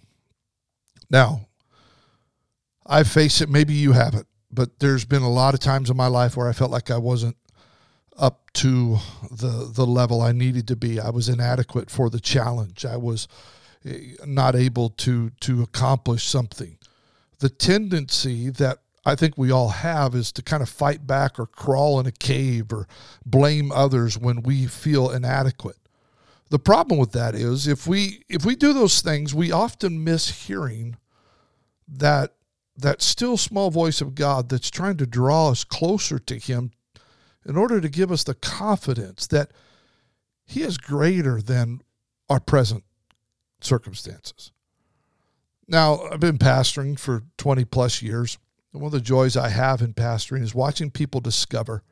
Now, 1.10 1.46
I 2.86 3.02
face 3.02 3.40
it, 3.40 3.48
maybe 3.48 3.74
you 3.74 3.92
haven't, 3.92 4.26
but 4.50 4.78
there's 4.78 5.04
been 5.04 5.22
a 5.22 5.30
lot 5.30 5.54
of 5.54 5.60
times 5.60 5.90
in 5.90 5.96
my 5.96 6.06
life 6.06 6.36
where 6.36 6.48
I 6.48 6.52
felt 6.52 6.70
like 6.70 6.90
I 6.90 6.98
wasn't 6.98 7.36
up 8.18 8.50
to 8.52 8.98
the 9.30 9.70
the 9.72 9.86
level 9.86 10.20
I 10.20 10.32
needed 10.32 10.66
to 10.68 10.76
be. 10.76 11.00
I 11.00 11.10
was 11.10 11.28
inadequate 11.28 11.90
for 11.90 12.10
the 12.10 12.20
challenge. 12.20 12.84
I 12.84 12.96
was 12.96 13.28
eh, 13.84 14.14
not 14.26 14.56
able 14.56 14.90
to 14.90 15.30
to 15.40 15.62
accomplish 15.62 16.24
something. 16.24 16.78
The 17.38 17.48
tendency 17.48 18.50
that 18.50 18.78
I 19.06 19.14
think 19.14 19.38
we 19.38 19.50
all 19.50 19.68
have 19.68 20.14
is 20.14 20.32
to 20.32 20.42
kind 20.42 20.62
of 20.62 20.68
fight 20.68 21.06
back 21.06 21.38
or 21.38 21.46
crawl 21.46 22.00
in 22.00 22.06
a 22.06 22.12
cave 22.12 22.72
or 22.72 22.88
blame 23.24 23.70
others 23.72 24.18
when 24.18 24.42
we 24.42 24.66
feel 24.66 25.10
inadequate. 25.10 25.78
The 26.50 26.58
problem 26.58 26.98
with 26.98 27.12
that 27.12 27.34
is 27.34 27.66
if 27.66 27.86
we 27.86 28.24
if 28.28 28.44
we 28.44 28.56
do 28.56 28.72
those 28.72 29.00
things, 29.00 29.34
we 29.34 29.52
often 29.52 30.02
miss 30.02 30.46
hearing 30.46 30.96
that 31.86 32.34
that 32.76 33.02
still 33.02 33.36
small 33.36 33.70
voice 33.70 34.00
of 34.00 34.14
God 34.14 34.48
that's 34.48 34.70
trying 34.70 34.96
to 34.98 35.06
draw 35.06 35.50
us 35.50 35.64
closer 35.64 36.18
to 36.18 36.38
him 36.38 36.72
in 37.48 37.56
order 37.56 37.80
to 37.80 37.88
give 37.88 38.12
us 38.12 38.22
the 38.22 38.34
confidence 38.34 39.26
that 39.28 39.50
He 40.46 40.62
is 40.62 40.78
greater 40.78 41.40
than 41.40 41.80
our 42.28 42.38
present 42.38 42.84
circumstances. 43.60 44.52
Now, 45.66 46.02
I've 46.12 46.20
been 46.20 46.38
pastoring 46.38 46.98
for 46.98 47.24
20 47.38 47.64
plus 47.64 48.02
years. 48.02 48.38
And 48.72 48.82
one 48.82 48.88
of 48.88 48.92
the 48.92 49.00
joys 49.00 49.36
I 49.36 49.48
have 49.48 49.80
in 49.80 49.94
pastoring 49.94 50.42
is 50.42 50.54
watching 50.54 50.90
people 50.90 51.20
discover 51.20 51.82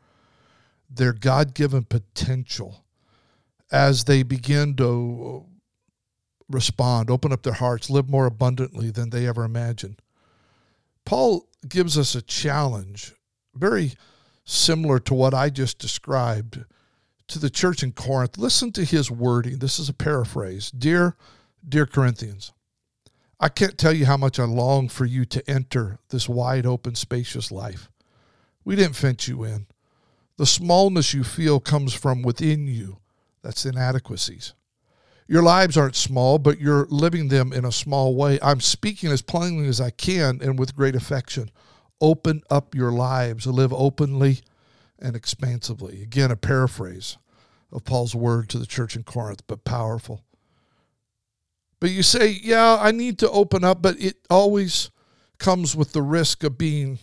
their 0.91 1.13
God 1.13 1.55
given 1.55 1.85
potential 1.85 2.85
as 3.73 4.05
they 4.05 4.23
begin 4.23 4.77
to 4.77 5.47
respond, 6.49 7.11
open 7.11 7.33
up 7.33 7.43
their 7.43 7.55
hearts, 7.55 7.91
live 7.91 8.09
more 8.09 8.27
abundantly 8.27 8.91
than 8.91 9.11
they 9.11 9.27
ever 9.27 9.43
imagined. 9.43 10.01
Paul 11.05 11.49
gives 11.67 11.99
us 11.99 12.15
a 12.15 12.23
challenge, 12.23 13.15
very 13.55 13.95
similar 14.47 14.99
to 15.01 15.13
what 15.13 15.35
I 15.35 15.51
just 15.51 15.79
described 15.79 16.65
to 17.27 17.39
the 17.39 17.51
church 17.51 17.83
in 17.83 17.93
Corinth. 17.93 18.39
Listen 18.39 18.73
to 18.73 18.85
his 18.85 19.11
wording. 19.11 19.59
This 19.59 19.79
is 19.79 19.89
a 19.89 19.95
paraphrase. 19.95 20.71
Dear, 20.71 21.17
dear 21.69 21.85
Corinthians, 21.85 22.53
I 23.39 23.49
can't 23.49 23.77
tell 23.77 23.93
you 23.93 24.07
how 24.07 24.17
much 24.17 24.39
I 24.39 24.45
long 24.45 24.89
for 24.89 25.05
you 25.05 25.25
to 25.27 25.51
enter 25.51 25.99
this 26.09 26.29
wide 26.29 26.65
open, 26.65 26.95
spacious 26.95 27.51
life. 27.51 27.91
We 28.65 28.77
didn't 28.77 28.97
fence 28.97 29.29
you 29.29 29.45
in. 29.45 29.67
The 30.39 30.47
smallness 30.47 31.13
you 31.13 31.25
feel 31.25 31.61
comes 31.61 31.93
from 31.93 32.23
within 32.23 32.67
you. 32.67 32.99
That's 33.43 33.67
inadequacies. 33.67 34.55
Your 35.29 35.43
lives 35.43 35.77
aren't 35.77 35.97
small, 35.97 36.39
but 36.39 36.61
you're 36.61 36.87
living 36.89 37.29
them 37.29 37.53
in 37.53 37.65
a 37.65 37.73
small 37.73 38.15
way. 38.15 38.39
I'm 38.41 38.61
speaking 38.61 39.11
as 39.11 39.23
plainly 39.23 39.67
as 39.67 39.81
I 39.81 39.91
can 39.91 40.39
and 40.41 40.57
with 40.57 40.77
great 40.77 40.95
affection 40.95 41.51
open 42.01 42.43
up 42.51 42.75
your 42.75 42.93
lives, 42.93 43.47
live 43.47 43.73
openly 43.73 44.41
and 44.99 45.17
expansively. 45.17 46.03
Again, 46.03 46.31
a 46.31 46.37
paraphrase 46.37 47.19
of 47.73 47.85
Paul's 47.85 48.15
word 48.15 48.49
to 48.51 48.59
the 48.59 48.67
church 48.67 48.97
in 48.97 49.03
Corinth, 49.03 49.43
but 49.47 49.65
powerful. 49.65 50.25
But 51.81 51.91
you 51.91 52.03
say, 52.03 52.29
yeah, 52.43 52.79
I 52.81 52.91
need 52.91 53.19
to 53.19 53.31
open 53.31 53.65
up, 53.65 53.83
but 53.83 54.01
it 54.01 54.17
always 54.31 54.91
comes 55.39 55.77
with 55.77 55.93
the 55.93 56.03
risk 56.03 56.43
of 56.43 56.57
being 56.57 56.99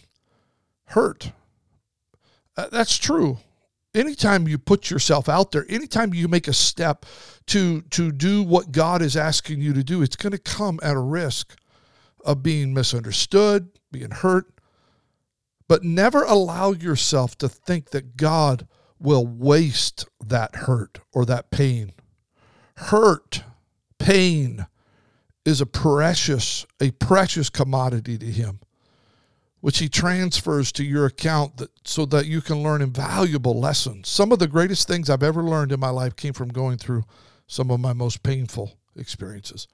hurt. 0.85 1.31
Uh, 2.57 2.67
that's 2.71 2.97
true. 2.97 3.37
Anytime 3.93 4.47
you 4.47 4.57
put 4.57 4.89
yourself 4.89 5.29
out 5.29 5.51
there, 5.51 5.65
anytime 5.69 6.13
you 6.13 6.27
make 6.27 6.47
a 6.47 6.53
step 6.53 7.05
to 7.47 7.81
to 7.91 8.11
do 8.11 8.41
what 8.41 8.71
God 8.71 9.03
is 9.03 9.15
asking 9.15 9.61
you 9.61 9.73
to 9.73 9.83
do, 9.83 10.01
it's 10.01 10.15
going 10.15 10.31
to 10.31 10.39
come 10.39 10.79
at 10.81 10.95
a 10.95 10.99
risk 10.99 11.55
of 12.25 12.41
being 12.41 12.73
misunderstood, 12.73 13.69
being 13.91 14.09
hurt, 14.09 14.52
but 15.73 15.83
never 15.83 16.21
allow 16.21 16.71
yourself 16.71 17.35
to 17.35 17.49
think 17.49 17.89
that 17.89 18.15
God 18.15 18.67
will 18.99 19.25
waste 19.25 20.05
that 20.23 20.55
hurt 20.55 20.99
or 21.11 21.25
that 21.25 21.49
pain. 21.49 21.93
Hurt, 22.75 23.43
pain 23.97 24.67
is 25.45 25.61
a 25.61 25.65
precious, 25.65 26.67
a 26.79 26.91
precious 26.91 27.49
commodity 27.49 28.19
to 28.19 28.27
him, 28.27 28.59
which 29.61 29.79
he 29.79 29.89
transfers 29.89 30.71
to 30.73 30.83
your 30.83 31.07
account 31.07 31.57
that, 31.57 31.71
so 31.85 32.05
that 32.05 32.27
you 32.27 32.39
can 32.39 32.61
learn 32.61 32.83
invaluable 32.83 33.59
lessons. 33.59 34.07
Some 34.09 34.31
of 34.31 34.37
the 34.37 34.47
greatest 34.47 34.87
things 34.87 35.09
I've 35.09 35.23
ever 35.23 35.41
learned 35.41 35.71
in 35.71 35.79
my 35.79 35.89
life 35.89 36.15
came 36.15 36.33
from 36.33 36.49
going 36.49 36.77
through 36.77 37.01
some 37.47 37.71
of 37.71 37.79
my 37.79 37.93
most 37.93 38.21
painful 38.21 38.73
experiences 38.95 39.67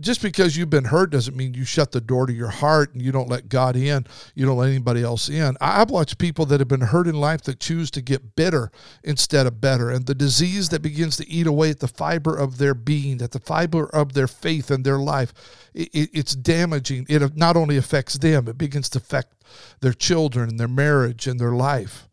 just 0.00 0.20
because 0.20 0.56
you've 0.56 0.70
been 0.70 0.84
hurt 0.84 1.10
doesn't 1.10 1.36
mean 1.36 1.54
you 1.54 1.64
shut 1.64 1.90
the 1.90 2.00
door 2.00 2.26
to 2.26 2.32
your 2.32 2.48
heart 2.48 2.92
and 2.92 3.02
you 3.02 3.10
don't 3.12 3.28
let 3.28 3.48
God 3.48 3.76
in, 3.76 4.06
you 4.34 4.44
don't 4.44 4.58
let 4.58 4.68
anybody 4.68 5.02
else 5.02 5.28
in. 5.28 5.56
I've 5.60 5.90
watched 5.90 6.18
people 6.18 6.44
that 6.46 6.60
have 6.60 6.68
been 6.68 6.80
hurt 6.82 7.06
in 7.06 7.14
life 7.14 7.42
that 7.42 7.60
choose 7.60 7.90
to 7.92 8.02
get 8.02 8.36
bitter 8.36 8.70
instead 9.02 9.46
of 9.46 9.60
better. 9.60 9.90
And 9.90 10.04
the 10.04 10.14
disease 10.14 10.68
that 10.68 10.82
begins 10.82 11.16
to 11.16 11.28
eat 11.28 11.46
away 11.46 11.70
at 11.70 11.80
the 11.80 11.88
fiber 11.88 12.36
of 12.36 12.58
their 12.58 12.74
being, 12.74 13.22
at 13.22 13.32
the 13.32 13.40
fiber 13.40 13.86
of 13.86 14.12
their 14.12 14.28
faith 14.28 14.70
and 14.70 14.84
their 14.84 14.98
life, 14.98 15.32
it, 15.74 16.10
it's 16.12 16.34
damaging. 16.34 17.06
It 17.08 17.36
not 17.36 17.56
only 17.56 17.78
affects 17.78 18.18
them, 18.18 18.48
it 18.48 18.58
begins 18.58 18.90
to 18.90 18.98
affect 18.98 19.34
their 19.80 19.94
children 19.94 20.50
and 20.50 20.60
their 20.60 20.68
marriage 20.68 21.26
and 21.26 21.40
their 21.40 21.52
life. 21.52 22.06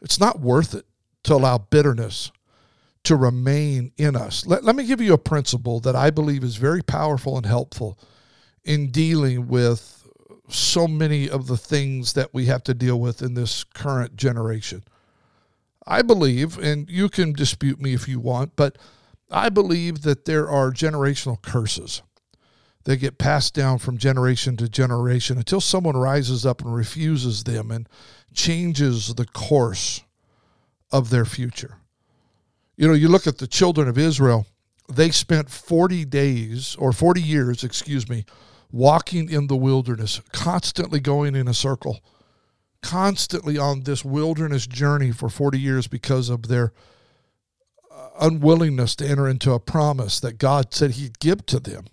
It's 0.00 0.18
not 0.18 0.40
worth 0.40 0.74
it 0.74 0.86
to 1.24 1.34
allow 1.34 1.58
bitterness 1.58 2.32
to 3.04 3.16
remain 3.16 3.92
in 3.96 4.16
us. 4.16 4.46
Let, 4.46 4.64
let 4.64 4.76
me 4.76 4.84
give 4.84 5.00
you 5.00 5.14
a 5.14 5.18
principle 5.18 5.80
that 5.80 5.96
I 5.96 6.10
believe 6.10 6.44
is 6.44 6.56
very 6.56 6.82
powerful 6.82 7.36
and 7.36 7.46
helpful 7.46 7.98
in 8.64 8.90
dealing 8.90 9.48
with 9.48 10.06
so 10.48 10.86
many 10.86 11.28
of 11.28 11.46
the 11.46 11.56
things 11.56 12.12
that 12.14 12.34
we 12.34 12.46
have 12.46 12.62
to 12.64 12.74
deal 12.74 13.00
with 13.00 13.22
in 13.22 13.34
this 13.34 13.64
current 13.64 14.16
generation. 14.16 14.84
I 15.86 16.02
believe, 16.02 16.58
and 16.58 16.88
you 16.90 17.08
can 17.08 17.32
dispute 17.32 17.80
me 17.80 17.94
if 17.94 18.06
you 18.06 18.20
want, 18.20 18.54
but 18.56 18.76
I 19.30 19.48
believe 19.48 20.02
that 20.02 20.24
there 20.24 20.48
are 20.48 20.70
generational 20.70 21.40
curses 21.40 22.02
that 22.84 22.96
get 22.96 23.18
passed 23.18 23.54
down 23.54 23.78
from 23.78 23.98
generation 23.98 24.56
to 24.56 24.68
generation 24.68 25.38
until 25.38 25.60
someone 25.60 25.96
rises 25.96 26.44
up 26.44 26.62
and 26.62 26.74
refuses 26.74 27.44
them 27.44 27.70
and 27.70 27.88
changes 28.34 29.14
the 29.14 29.26
course 29.26 30.02
of 30.90 31.10
their 31.10 31.24
future. 31.24 31.76
You 32.80 32.88
know, 32.88 32.94
you 32.94 33.08
look 33.08 33.26
at 33.26 33.36
the 33.36 33.46
children 33.46 33.88
of 33.88 33.98
Israel, 33.98 34.46
they 34.88 35.10
spent 35.10 35.50
40 35.50 36.06
days 36.06 36.76
or 36.76 36.92
40 36.92 37.20
years, 37.20 37.62
excuse 37.62 38.08
me, 38.08 38.24
walking 38.72 39.28
in 39.30 39.48
the 39.48 39.56
wilderness, 39.56 40.22
constantly 40.32 40.98
going 40.98 41.36
in 41.36 41.46
a 41.46 41.52
circle, 41.52 42.00
constantly 42.80 43.58
on 43.58 43.82
this 43.82 44.02
wilderness 44.02 44.66
journey 44.66 45.12
for 45.12 45.28
40 45.28 45.60
years 45.60 45.88
because 45.88 46.30
of 46.30 46.48
their 46.48 46.72
uh, 47.94 48.08
unwillingness 48.22 48.96
to 48.96 49.06
enter 49.06 49.28
into 49.28 49.52
a 49.52 49.60
promise 49.60 50.18
that 50.18 50.38
God 50.38 50.72
said 50.72 50.92
He'd 50.92 51.18
give 51.18 51.44
to 51.46 51.60
them. 51.60 51.84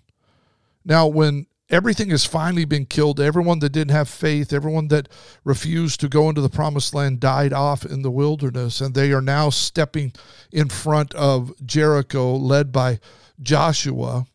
Now, 0.86 1.06
when 1.06 1.48
everything 1.70 2.10
has 2.10 2.24
finally 2.24 2.64
been 2.64 2.86
killed. 2.86 3.20
Everyone 3.20 3.58
that 3.60 3.70
didn't 3.70 3.90
have 3.92 4.08
faith, 4.08 4.52
everyone 4.52 4.88
that 4.88 5.08
refused 5.44 6.00
to 6.00 6.08
go 6.08 6.28
into 6.28 6.40
the 6.40 6.48
promised 6.48 6.94
land 6.94 7.20
died 7.20 7.52
off 7.52 7.84
in 7.84 8.02
the 8.02 8.10
wilderness. 8.10 8.80
And 8.80 8.94
they 8.94 9.12
are 9.12 9.20
now 9.20 9.50
stepping 9.50 10.12
in 10.52 10.68
front 10.68 11.14
of 11.14 11.52
Jericho, 11.64 12.34
led 12.34 12.72
by 12.72 13.00
Joshua. 13.40 14.26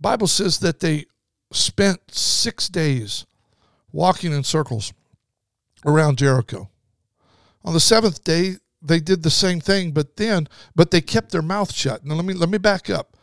Bible 0.00 0.26
says 0.26 0.58
that 0.58 0.80
they 0.80 1.06
spent 1.52 2.00
six 2.12 2.68
days 2.68 3.26
walking 3.92 4.32
in 4.32 4.44
circles 4.44 4.92
around 5.86 6.18
Jericho. 6.18 6.68
On 7.64 7.72
the 7.72 7.80
seventh 7.80 8.22
day, 8.24 8.56
they 8.82 9.00
did 9.00 9.22
the 9.22 9.30
same 9.30 9.60
thing, 9.60 9.92
but 9.92 10.16
then, 10.16 10.46
but 10.76 10.90
they 10.90 11.00
kept 11.00 11.32
their 11.32 11.42
mouth 11.42 11.72
shut. 11.72 12.04
Now 12.04 12.14
let 12.14 12.24
me 12.24 12.34
let 12.34 12.50
me 12.50 12.58
back 12.58 12.90
up. 12.90 13.13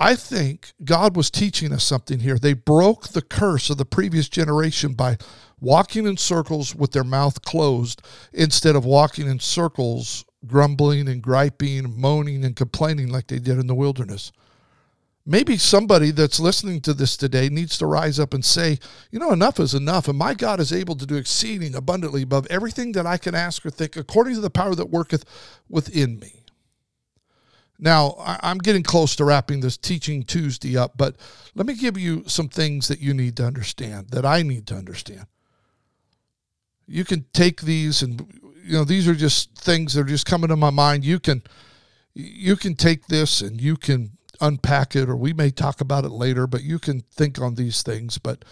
I 0.00 0.14
think 0.14 0.72
God 0.84 1.16
was 1.16 1.28
teaching 1.30 1.72
us 1.72 1.82
something 1.82 2.20
here. 2.20 2.38
They 2.38 2.52
broke 2.52 3.08
the 3.08 3.22
curse 3.22 3.68
of 3.68 3.78
the 3.78 3.84
previous 3.84 4.28
generation 4.28 4.92
by 4.94 5.18
walking 5.60 6.06
in 6.06 6.16
circles 6.16 6.72
with 6.72 6.92
their 6.92 7.02
mouth 7.02 7.42
closed 7.42 8.00
instead 8.32 8.76
of 8.76 8.84
walking 8.84 9.26
in 9.26 9.40
circles, 9.40 10.24
grumbling 10.46 11.08
and 11.08 11.20
griping, 11.20 12.00
moaning 12.00 12.44
and 12.44 12.54
complaining 12.54 13.08
like 13.08 13.26
they 13.26 13.40
did 13.40 13.58
in 13.58 13.66
the 13.66 13.74
wilderness. 13.74 14.30
maybe 15.28 15.58
somebody 15.58 16.10
that's 16.10 16.40
listening 16.40 16.80
to 16.80 16.94
this 16.94 17.14
today 17.14 17.50
needs 17.50 17.76
to 17.76 17.86
rise 17.86 18.18
up 18.18 18.32
and 18.32 18.42
say, 18.42 18.78
you 19.10 19.18
know, 19.18 19.30
enough 19.30 19.60
is 19.60 19.74
enough. 19.74 20.08
And 20.08 20.16
my 20.16 20.32
God 20.32 20.58
is 20.58 20.72
able 20.72 20.96
to 20.96 21.06
do 21.06 21.16
exceeding 21.16 21.74
abundantly 21.74 22.22
above 22.22 22.46
everything 22.48 22.92
that 22.92 23.06
I 23.06 23.18
can 23.18 23.34
ask 23.34 23.64
or 23.66 23.70
think, 23.70 23.94
according 23.96 24.34
to 24.36 24.40
the 24.40 24.48
power 24.50 24.74
that 24.74 24.88
worketh 24.88 25.26
within 25.68 26.18
me. 26.18 26.37
Now, 27.78 28.16
I'm 28.18 28.58
getting 28.58 28.82
close 28.82 29.14
to 29.16 29.24
wrapping 29.24 29.60
this 29.60 29.76
Teaching 29.76 30.24
Tuesday 30.24 30.76
up, 30.76 30.96
but 30.96 31.16
let 31.54 31.66
me 31.66 31.74
give 31.74 31.96
you 31.96 32.24
some 32.26 32.48
things 32.48 32.88
that 32.88 33.00
you 33.00 33.14
need 33.14 33.36
to 33.36 33.46
understand, 33.46 34.08
that 34.10 34.26
I 34.26 34.42
need 34.42 34.66
to 34.68 34.74
understand. 34.74 35.26
You 36.86 37.04
can 37.04 37.24
take 37.32 37.60
these 37.60 38.02
and 38.02 38.26
you 38.64 38.72
know 38.72 38.84
these 38.84 39.06
are 39.06 39.14
just 39.14 39.54
things 39.56 39.94
that 39.94 40.00
are 40.00 40.04
just 40.04 40.26
coming 40.26 40.48
to 40.48 40.56
my 40.56 40.70
mind. 40.70 41.04
You 41.04 41.20
can 41.20 41.42
you 42.14 42.56
can 42.56 42.74
take 42.74 43.06
this 43.06 43.40
and 43.40 43.60
you 43.60 43.76
can 43.76 44.18
unpack 44.40 44.96
it 44.96 45.08
or 45.08 45.16
we 45.16 45.32
may 45.32 45.50
talk 45.50 45.80
about 45.80 46.04
it 46.04 46.10
later, 46.10 46.46
but 46.46 46.62
you 46.62 46.78
can 46.78 47.00
think 47.00 47.40
on 47.40 47.54
these 47.54 47.82
things. 47.82 48.18
But 48.18 48.44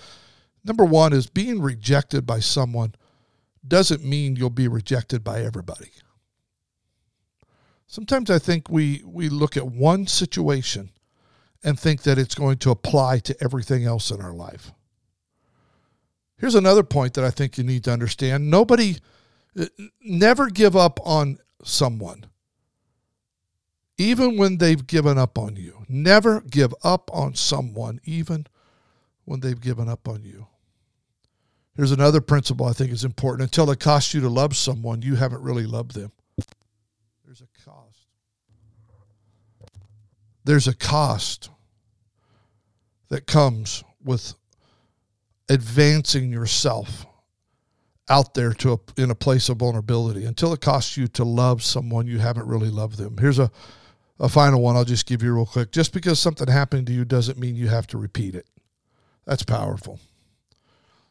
number 0.65 0.85
1 0.85 1.13
is 1.13 1.27
being 1.27 1.61
rejected 1.61 2.27
by 2.27 2.41
someone 2.41 2.95
doesn't 3.67 4.05
mean 4.05 4.37
you'll 4.37 4.51
be 4.51 4.69
rejected 4.69 5.25
by 5.25 5.43
everybody. 5.43 5.91
Sometimes 7.87 8.31
I 8.31 8.39
think 8.39 8.69
we, 8.69 9.03
we 9.05 9.29
look 9.29 9.57
at 9.57 9.67
one 9.67 10.07
situation 10.07 10.91
and 11.63 11.79
think 11.79 12.03
that 12.03 12.19
it's 12.19 12.35
going 12.35 12.59
to 12.59 12.71
apply 12.71 13.19
to 13.21 13.37
everything 13.43 13.85
else 13.85 14.11
in 14.11 14.21
our 14.21 14.33
life. 14.33 14.73
Here's 16.39 16.55
another 16.55 16.83
point 16.83 17.15
that 17.15 17.25
I 17.25 17.31
think 17.31 17.57
you 17.57 17.65
need 17.65 17.85
to 17.85 17.93
understand. 17.93 18.51
Nobody, 18.51 18.97
uh, 19.59 19.67
never 20.03 20.49
give 20.49 20.77
up 20.77 21.01
on 21.05 21.39
someone, 21.65 22.27
even 23.97 24.37
when 24.37 24.59
they've 24.59 24.87
given 24.87 25.17
up 25.17 25.39
on 25.39 25.57
you. 25.57 25.85
Never 25.89 26.43
give 26.43 26.75
up 26.85 27.11
on 27.13 27.35
someone, 27.35 28.01
even 28.05 28.47
when 29.25 29.41
they've 29.41 29.61
given 29.61 29.89
up 29.89 30.07
on 30.09 30.25
you. 30.25 30.47
Here's 31.75 31.93
another 31.93 32.21
principle 32.21 32.67
I 32.67 32.73
think 32.73 32.91
is 32.91 33.05
important. 33.05 33.43
Until 33.43 33.71
it 33.71 33.81
costs 33.81 34.15
you 34.15 34.21
to 34.21 34.29
love 34.29 34.57
someone, 34.57 35.03
you 35.03 35.17
haven't 35.17 35.43
really 35.43 35.67
loved 35.67 35.95
them. 35.95 36.13
There's 37.25 37.43
a 37.43 37.65
cost. 37.65 38.07
There's 40.47 40.69
a 40.69 40.75
cost 40.77 41.51
that 43.09 43.27
comes 43.27 43.83
with 44.05 44.35
advancing 45.49 46.31
yourself 46.31 47.05
out 48.09 48.35
there 48.35 48.53
to 48.53 48.75
a, 48.75 49.03
in 49.03 49.11
a 49.11 49.15
place 49.17 49.49
of 49.49 49.57
vulnerability 49.57 50.25
until 50.25 50.53
it 50.53 50.61
costs 50.61 50.97
you 50.97 51.09
to 51.09 51.25
love 51.25 51.65
someone 51.65 52.07
you 52.07 52.21
haven't 52.21 52.47
really 52.47 52.71
loved 52.71 52.97
them. 52.97 53.17
Here's 53.19 53.41
a, 53.41 53.51
a 54.21 54.29
final 54.29 54.63
one 54.63 54.77
I'll 54.77 54.85
just 54.85 55.07
give 55.07 55.21
you 55.21 55.35
real 55.35 55.47
quick. 55.47 55.73
Just 55.73 55.93
because 55.93 56.21
something 56.21 56.47
happened 56.47 56.87
to 56.87 56.93
you 56.93 57.05
doesn't 57.05 57.41
mean 57.41 57.57
you 57.57 57.67
have 57.67 57.89
to 57.89 57.99
repeat 57.99 58.37
it. 58.37 58.47
That's 59.25 59.43
powerful. 59.43 59.99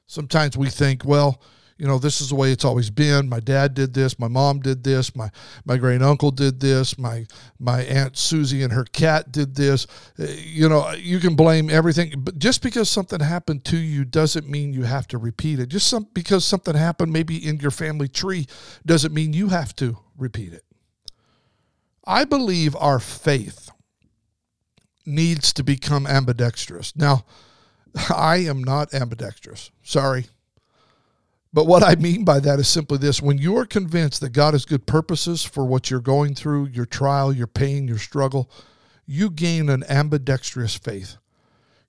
Sometimes 0.07 0.55
we 0.55 0.69
think, 0.69 1.03
well, 1.03 1.41
you 1.77 1.85
know, 1.85 1.99
this 1.99 2.21
is 2.21 2.29
the 2.29 2.35
way 2.35 2.51
it's 2.51 2.63
always 2.63 2.89
been. 2.89 3.27
My 3.27 3.41
dad 3.41 3.73
did 3.73 3.93
this, 3.93 4.17
my 4.17 4.29
mom 4.29 4.59
did 4.61 4.83
this, 4.83 5.13
my 5.13 5.29
my 5.65 5.75
great 5.75 6.01
uncle 6.01 6.31
did 6.31 6.61
this, 6.61 6.97
my 6.97 7.25
my 7.59 7.81
aunt 7.81 8.17
Susie 8.17 8.63
and 8.63 8.71
her 8.71 8.85
cat 8.85 9.31
did 9.31 9.55
this. 9.55 9.85
Uh, 10.17 10.27
you 10.37 10.69
know, 10.69 10.89
you 10.91 11.19
can 11.19 11.35
blame 11.35 11.69
everything, 11.69 12.13
but 12.17 12.39
just 12.39 12.61
because 12.61 12.89
something 12.89 13.19
happened 13.19 13.65
to 13.65 13.77
you 13.77 14.05
doesn't 14.05 14.49
mean 14.49 14.71
you 14.71 14.83
have 14.83 15.07
to 15.09 15.17
repeat 15.17 15.59
it. 15.59 15.67
Just 15.67 15.87
some 15.87 16.07
because 16.13 16.45
something 16.45 16.75
happened 16.75 17.11
maybe 17.11 17.45
in 17.45 17.57
your 17.59 17.71
family 17.71 18.07
tree 18.07 18.47
doesn't 18.85 19.13
mean 19.13 19.33
you 19.33 19.49
have 19.49 19.75
to 19.75 19.97
repeat 20.17 20.53
it. 20.53 20.63
I 22.05 22.23
believe 22.23 22.75
our 22.77 22.99
faith 22.99 23.69
needs 25.05 25.51
to 25.53 25.63
become 25.63 26.07
ambidextrous. 26.07 26.95
Now, 26.95 27.25
I 28.15 28.37
am 28.37 28.63
not 28.63 28.93
ambidextrous. 28.93 29.71
Sorry. 29.83 30.27
But 31.55 31.67
what 31.67 31.83
I 31.83 31.95
mean 31.95 32.25
by 32.25 32.41
that 32.41 32.59
is 32.59 32.67
simply 32.67 32.97
this 32.97 33.21
when 33.21 33.37
you're 33.37 33.65
convinced 33.65 34.19
that 34.19 34.33
God 34.33 34.53
has 34.53 34.65
good 34.65 34.85
purposes 34.85 35.45
for 35.45 35.65
what 35.65 35.89
you're 35.89 36.01
going 36.01 36.35
through, 36.35 36.65
your 36.65 36.85
trial, 36.85 37.31
your 37.31 37.47
pain, 37.47 37.87
your 37.87 37.97
struggle, 37.97 38.51
you 39.05 39.29
gain 39.29 39.69
an 39.69 39.85
ambidextrous 39.87 40.75
faith. 40.75 41.15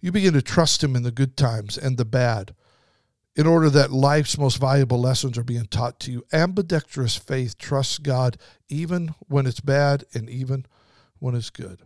You 0.00 0.12
begin 0.12 0.34
to 0.34 0.40
trust 0.40 0.84
Him 0.84 0.94
in 0.94 1.02
the 1.02 1.10
good 1.10 1.36
times 1.36 1.76
and 1.76 1.96
the 1.96 2.04
bad 2.04 2.54
in 3.34 3.48
order 3.48 3.68
that 3.70 3.90
life's 3.90 4.38
most 4.38 4.58
valuable 4.58 5.00
lessons 5.00 5.36
are 5.36 5.42
being 5.42 5.66
taught 5.66 5.98
to 6.00 6.12
you. 6.12 6.24
Ambidextrous 6.32 7.16
faith 7.16 7.58
trusts 7.58 7.98
God 7.98 8.36
even 8.68 9.16
when 9.26 9.46
it's 9.46 9.58
bad 9.58 10.04
and 10.14 10.30
even 10.30 10.64
when 11.18 11.34
it's 11.34 11.50
good. 11.50 11.80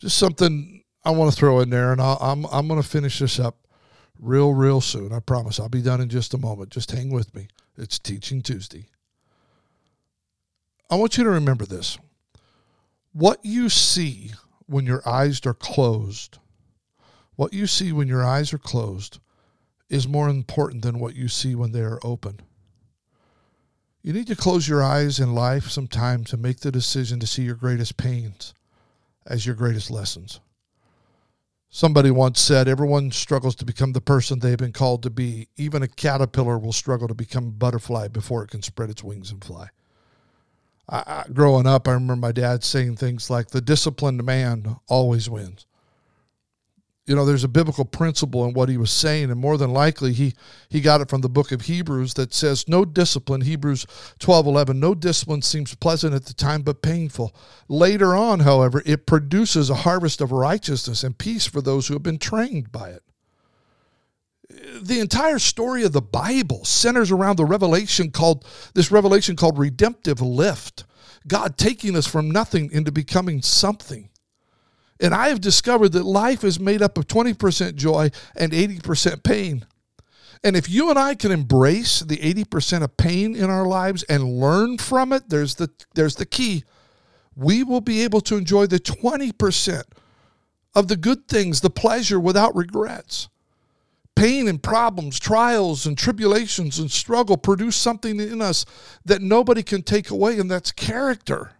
Just 0.00 0.18
something 0.18 0.82
I 1.04 1.10
want 1.10 1.32
to 1.32 1.38
throw 1.38 1.60
in 1.60 1.70
there, 1.70 1.92
and 1.92 2.00
i 2.00 2.14
am 2.14 2.44
I'm, 2.44 2.46
I'm 2.46 2.66
going 2.66 2.82
to 2.82 2.88
finish 2.88 3.20
this 3.20 3.38
up 3.38 3.65
real, 4.18 4.52
real 4.54 4.80
soon. 4.80 5.12
I 5.12 5.20
promise. 5.20 5.60
I'll 5.60 5.68
be 5.68 5.82
done 5.82 6.00
in 6.00 6.08
just 6.08 6.34
a 6.34 6.38
moment. 6.38 6.70
Just 6.70 6.90
hang 6.90 7.10
with 7.10 7.34
me. 7.34 7.48
It's 7.76 7.98
Teaching 7.98 8.42
Tuesday. 8.42 8.88
I 10.90 10.96
want 10.96 11.18
you 11.18 11.24
to 11.24 11.30
remember 11.30 11.66
this. 11.66 11.98
What 13.12 13.40
you 13.42 13.68
see 13.68 14.32
when 14.66 14.86
your 14.86 15.06
eyes 15.08 15.44
are 15.46 15.54
closed, 15.54 16.38
what 17.34 17.52
you 17.52 17.66
see 17.66 17.92
when 17.92 18.08
your 18.08 18.24
eyes 18.24 18.52
are 18.52 18.58
closed, 18.58 19.18
is 19.88 20.08
more 20.08 20.28
important 20.28 20.82
than 20.82 20.98
what 20.98 21.14
you 21.14 21.28
see 21.28 21.54
when 21.54 21.72
they 21.72 21.80
are 21.80 22.00
open. 22.02 22.40
You 24.02 24.12
need 24.12 24.26
to 24.28 24.36
close 24.36 24.68
your 24.68 24.82
eyes 24.82 25.18
in 25.18 25.34
life 25.34 25.68
sometimes 25.68 26.30
to 26.30 26.36
make 26.36 26.60
the 26.60 26.70
decision 26.70 27.18
to 27.20 27.26
see 27.26 27.42
your 27.42 27.56
greatest 27.56 27.96
pains 27.96 28.54
as 29.26 29.44
your 29.44 29.56
greatest 29.56 29.90
lessons. 29.90 30.40
Somebody 31.68 32.10
once 32.10 32.40
said, 32.40 32.68
Everyone 32.68 33.10
struggles 33.10 33.54
to 33.56 33.64
become 33.64 33.92
the 33.92 34.00
person 34.00 34.38
they've 34.38 34.56
been 34.56 34.72
called 34.72 35.02
to 35.02 35.10
be. 35.10 35.48
Even 35.56 35.82
a 35.82 35.88
caterpillar 35.88 36.58
will 36.58 36.72
struggle 36.72 37.08
to 37.08 37.14
become 37.14 37.48
a 37.48 37.50
butterfly 37.50 38.08
before 38.08 38.42
it 38.44 38.50
can 38.50 38.62
spread 38.62 38.90
its 38.90 39.04
wings 39.04 39.30
and 39.30 39.44
fly. 39.44 39.68
I, 40.88 41.02
I, 41.06 41.24
growing 41.32 41.66
up, 41.66 41.86
I 41.88 41.92
remember 41.92 42.16
my 42.16 42.32
dad 42.32 42.64
saying 42.64 42.96
things 42.96 43.28
like, 43.28 43.48
The 43.48 43.60
disciplined 43.60 44.24
man 44.24 44.76
always 44.88 45.28
wins 45.28 45.65
you 47.06 47.14
know 47.14 47.24
there's 47.24 47.44
a 47.44 47.48
biblical 47.48 47.84
principle 47.84 48.44
in 48.44 48.52
what 48.52 48.68
he 48.68 48.76
was 48.76 48.90
saying 48.90 49.30
and 49.30 49.40
more 49.40 49.56
than 49.56 49.72
likely 49.72 50.12
he 50.12 50.34
he 50.68 50.80
got 50.80 51.00
it 51.00 51.08
from 51.08 51.20
the 51.20 51.28
book 51.28 51.52
of 51.52 51.62
hebrews 51.62 52.14
that 52.14 52.34
says 52.34 52.68
no 52.68 52.84
discipline 52.84 53.42
hebrews 53.42 53.86
12 54.18 54.46
11 54.46 54.80
no 54.80 54.94
discipline 54.94 55.42
seems 55.42 55.74
pleasant 55.76 56.14
at 56.14 56.26
the 56.26 56.34
time 56.34 56.62
but 56.62 56.82
painful. 56.82 57.34
Later 57.68 58.14
on 58.14 58.40
however 58.40 58.82
it 58.84 59.06
produces 59.06 59.70
a 59.70 59.76
harvest 59.76 60.20
of 60.20 60.32
righteousness 60.32 61.04
and 61.04 61.16
peace 61.16 61.46
for 61.46 61.62
those 61.62 61.86
who 61.86 61.94
have 61.94 62.02
been 62.02 62.18
trained 62.18 62.72
by 62.72 62.90
it. 62.90 63.02
The 64.80 65.00
entire 65.00 65.38
story 65.38 65.84
of 65.84 65.92
the 65.92 66.02
bible 66.02 66.64
centers 66.64 67.10
around 67.10 67.36
the 67.36 67.44
revelation 67.44 68.10
called 68.10 68.44
this 68.74 68.90
revelation 68.90 69.36
called 69.36 69.58
redemptive 69.58 70.20
lift. 70.20 70.84
God 71.28 71.56
taking 71.56 71.96
us 71.96 72.06
from 72.06 72.30
nothing 72.30 72.70
into 72.72 72.92
becoming 72.92 73.42
something 73.42 74.10
and 75.00 75.14
I 75.14 75.28
have 75.28 75.40
discovered 75.40 75.90
that 75.90 76.04
life 76.04 76.44
is 76.44 76.58
made 76.58 76.82
up 76.82 76.96
of 76.96 77.06
20% 77.06 77.74
joy 77.74 78.10
and 78.34 78.52
80% 78.52 79.22
pain. 79.22 79.66
And 80.42 80.56
if 80.56 80.70
you 80.70 80.90
and 80.90 80.98
I 80.98 81.14
can 81.14 81.32
embrace 81.32 82.00
the 82.00 82.16
80% 82.18 82.82
of 82.82 82.96
pain 82.96 83.34
in 83.34 83.50
our 83.50 83.66
lives 83.66 84.02
and 84.04 84.40
learn 84.40 84.78
from 84.78 85.12
it, 85.12 85.28
there's 85.28 85.56
the, 85.56 85.70
there's 85.94 86.16
the 86.16 86.26
key. 86.26 86.64
We 87.34 87.62
will 87.62 87.80
be 87.80 88.02
able 88.02 88.20
to 88.22 88.36
enjoy 88.36 88.66
the 88.66 88.80
20% 88.80 89.82
of 90.74 90.88
the 90.88 90.96
good 90.96 91.26
things, 91.28 91.60
the 91.60 91.70
pleasure 91.70 92.20
without 92.20 92.54
regrets. 92.54 93.28
Pain 94.14 94.48
and 94.48 94.62
problems, 94.62 95.18
trials 95.18 95.86
and 95.86 95.96
tribulations 95.96 96.78
and 96.78 96.90
struggle 96.90 97.36
produce 97.36 97.76
something 97.76 98.18
in 98.18 98.40
us 98.40 98.64
that 99.04 99.20
nobody 99.20 99.62
can 99.62 99.82
take 99.82 100.10
away, 100.10 100.38
and 100.38 100.50
that's 100.50 100.72
character 100.72 101.52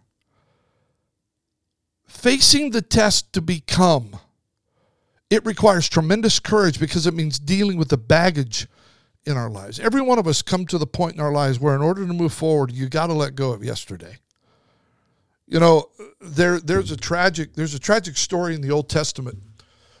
facing 2.07 2.71
the 2.71 2.81
test 2.81 3.33
to 3.33 3.41
become, 3.41 4.19
it 5.29 5.45
requires 5.45 5.89
tremendous 5.89 6.39
courage 6.39 6.79
because 6.79 7.05
it 7.05 7.13
means 7.13 7.37
dealing 7.37 7.77
with 7.77 7.89
the 7.89 7.97
baggage 7.97 8.67
in 9.25 9.35
our 9.35 9.49
lives. 9.49 9.79
Every 9.79 10.01
one 10.01 10.19
of 10.19 10.27
us 10.27 10.41
come 10.41 10.65
to 10.67 10.77
the 10.77 10.87
point 10.87 11.15
in 11.15 11.21
our 11.21 11.31
lives 11.31 11.59
where 11.59 11.75
in 11.75 11.81
order 11.81 12.07
to 12.07 12.13
move 12.13 12.33
forward, 12.33 12.71
you 12.71 12.87
got 12.87 13.07
to 13.07 13.13
let 13.13 13.35
go 13.35 13.51
of 13.51 13.63
yesterday. 13.63 14.17
You 15.47 15.59
know, 15.59 15.89
there 16.19 16.59
there's 16.59 16.91
a 16.91 16.97
tragic 16.97 17.53
there's 17.53 17.73
a 17.73 17.79
tragic 17.79 18.17
story 18.17 18.53
in 18.53 18.61
the 18.61 18.71
Old 18.71 18.89
Testament 18.89 19.39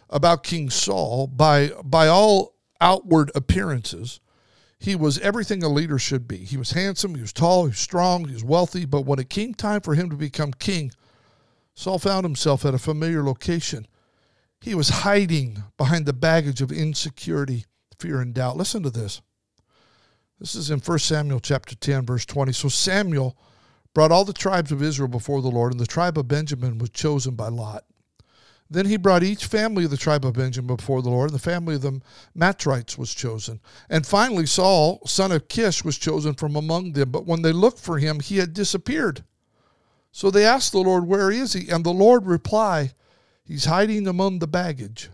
about 0.09 0.43
King 0.43 0.69
Saul 0.69 1.27
by 1.27 1.71
by 1.83 2.07
all 2.07 2.55
outward 2.81 3.31
appearances 3.33 4.19
he 4.79 4.95
was 4.95 5.17
everything 5.19 5.63
a 5.63 5.69
leader 5.69 5.97
should 5.97 6.27
be. 6.27 6.37
He 6.37 6.57
was 6.57 6.71
handsome, 6.71 7.15
he 7.15 7.21
was 7.21 7.33
tall, 7.33 7.63
he 7.63 7.69
was 7.69 7.79
strong, 7.79 8.25
he 8.25 8.33
was 8.33 8.43
wealthy, 8.43 8.85
but 8.85 9.01
when 9.01 9.19
it 9.19 9.29
came 9.29 9.53
time 9.53 9.81
for 9.81 9.95
him 9.95 10.09
to 10.09 10.15
become 10.15 10.53
king, 10.53 10.91
Saul 11.77 11.99
found 11.99 12.25
himself 12.25 12.65
at 12.65 12.73
a 12.73 12.79
familiar 12.79 13.23
location. 13.23 13.85
He 14.59 14.73
was 14.73 14.89
hiding 14.89 15.63
behind 15.77 16.07
the 16.07 16.11
baggage 16.11 16.59
of 16.59 16.71
insecurity, 16.71 17.65
fear, 17.99 18.19
and 18.19 18.33
doubt. 18.33 18.57
Listen 18.57 18.81
to 18.81 18.89
this. 18.89 19.21
This 20.39 20.55
is 20.55 20.71
in 20.71 20.79
1 20.79 20.97
Samuel 20.97 21.39
chapter 21.39 21.75
10, 21.75 22.07
verse 22.07 22.25
20. 22.25 22.51
So 22.51 22.67
Samuel 22.67 23.37
brought 23.93 24.11
all 24.11 24.25
the 24.25 24.33
tribes 24.33 24.71
of 24.71 24.81
Israel 24.81 25.07
before 25.07 25.43
the 25.43 25.51
Lord, 25.51 25.71
and 25.71 25.79
the 25.79 25.85
tribe 25.85 26.17
of 26.17 26.27
Benjamin 26.27 26.79
was 26.79 26.89
chosen 26.89 27.35
by 27.35 27.49
Lot. 27.49 27.83
Then 28.71 28.87
he 28.87 28.97
brought 28.97 29.21
each 29.21 29.45
family 29.45 29.85
of 29.85 29.91
the 29.91 29.97
tribe 29.97 30.25
of 30.25 30.33
Benjamin 30.33 30.75
before 30.77 31.03
the 31.03 31.11
Lord. 31.11 31.29
And 31.29 31.39
the 31.39 31.43
family 31.43 31.75
of 31.75 31.83
the 31.83 32.01
Matrites 32.35 32.97
was 32.97 33.13
chosen. 33.13 33.61
And 33.87 34.03
finally, 34.03 34.47
Saul, 34.47 34.99
son 35.05 35.31
of 35.31 35.47
Kish, 35.47 35.83
was 35.83 35.99
chosen 35.99 36.33
from 36.33 36.55
among 36.55 36.93
them. 36.93 37.11
But 37.11 37.27
when 37.27 37.43
they 37.43 37.53
looked 37.53 37.79
for 37.79 37.99
him, 37.99 38.19
he 38.19 38.37
had 38.37 38.53
disappeared. 38.53 39.23
So 40.11 40.31
they 40.31 40.45
asked 40.45 40.71
the 40.71 40.79
Lord, 40.79 41.05
Where 41.07 41.31
is 41.31 41.53
he? 41.53 41.69
And 41.69 41.83
the 41.83 41.93
Lord 41.93 42.25
replied, 42.25 42.93
He's 43.45 43.65
hiding 43.65 44.07
among 44.07 44.39
the 44.39 44.47
baggage. 44.47 45.09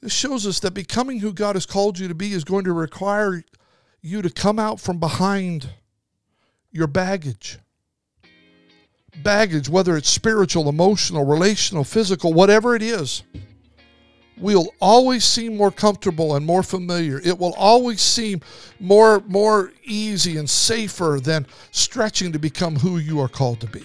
This 0.00 0.12
shows 0.12 0.46
us 0.46 0.60
that 0.60 0.74
becoming 0.74 1.18
who 1.18 1.32
God 1.32 1.56
has 1.56 1.66
called 1.66 1.98
you 1.98 2.06
to 2.06 2.14
be 2.14 2.32
is 2.32 2.44
going 2.44 2.64
to 2.64 2.72
require 2.72 3.42
you 4.00 4.22
to 4.22 4.30
come 4.30 4.58
out 4.58 4.78
from 4.78 5.00
behind 5.00 5.70
your 6.70 6.86
baggage 6.86 7.58
baggage, 9.22 9.68
whether 9.68 9.96
it's 9.96 10.08
spiritual, 10.08 10.68
emotional, 10.68 11.24
relational, 11.24 11.84
physical, 11.84 12.32
whatever 12.32 12.74
it 12.74 12.82
is, 12.82 13.22
will 14.40 14.74
always 14.80 15.24
seem 15.24 15.56
more 15.56 15.70
comfortable 15.70 16.36
and 16.36 16.44
more 16.44 16.62
familiar. 16.62 17.20
It 17.24 17.38
will 17.38 17.54
always 17.54 18.00
seem 18.00 18.40
more 18.80 19.20
more 19.26 19.72
easy 19.84 20.36
and 20.36 20.48
safer 20.48 21.18
than 21.22 21.46
stretching 21.70 22.32
to 22.32 22.38
become 22.38 22.76
who 22.76 22.98
you 22.98 23.20
are 23.20 23.28
called 23.28 23.60
to 23.60 23.66
be. 23.66 23.82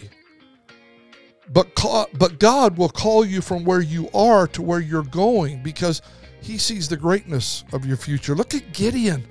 But 1.52 1.76
but 2.14 2.40
God 2.40 2.78
will 2.78 2.90
call 2.90 3.26
you 3.26 3.42
from 3.42 3.66
where 3.66 3.82
you 3.82 4.10
are 4.14 4.48
to 4.48 4.62
where 4.62 4.80
you're 4.80 5.04
going 5.04 5.62
because 5.62 6.02
he 6.42 6.58
sees 6.58 6.88
the 6.90 6.98
greatness 6.98 7.64
of 7.72 7.86
your 7.86 7.98
future. 7.98 8.36
Look 8.36 8.54
at 8.54 8.74
Gideon. 8.74 9.26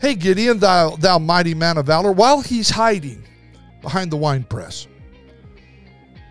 Hey 0.00 0.14
Gideon, 0.14 0.58
thou 0.58 0.96
thou 0.96 1.18
mighty 1.18 1.54
man 1.54 1.78
of 1.78 1.86
valor, 1.86 2.12
while 2.12 2.40
he's 2.40 2.70
hiding, 2.70 3.24
behind 3.82 4.12
the 4.12 4.16
wine 4.16 4.44
press. 4.44 4.86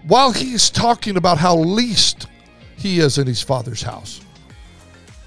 While 0.08 0.32
he's 0.32 0.70
talking 0.70 1.18
about 1.18 1.38
how 1.38 1.58
least 1.58 2.28
he 2.78 3.00
is 3.00 3.18
in 3.18 3.28
his 3.28 3.42
father's 3.42 3.82
house, 3.82 4.22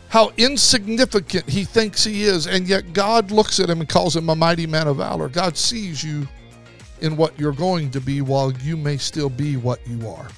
how 0.09 0.31
insignificant 0.37 1.49
he 1.49 1.65
thinks 1.65 2.05
he 2.05 2.25
is, 2.25 2.47
and 2.47 2.67
yet 2.67 2.93
God 2.93 3.31
looks 3.31 3.61
at 3.61 3.69
him 3.69 3.81
and 3.81 3.89
calls 3.89 4.17
him 4.17 4.29
a 4.31 4.37
mighty 4.37 4.67
man 4.67 4.89
of 4.89 4.97
valor. 4.97 5.29
God 5.29 5.57
sees 5.57 6.03
you 6.03 6.27
in 7.01 7.17
what 7.17 7.39
you're 7.39 7.53
going 7.53 7.91
to 7.91 8.01
be 8.01 8.21
while 8.21 8.53
you 8.53 8.77
may 8.77 8.97
still 8.97 9.31
be 9.31 9.57
what 9.57 9.87
you 9.87 10.09
are. 10.09 10.29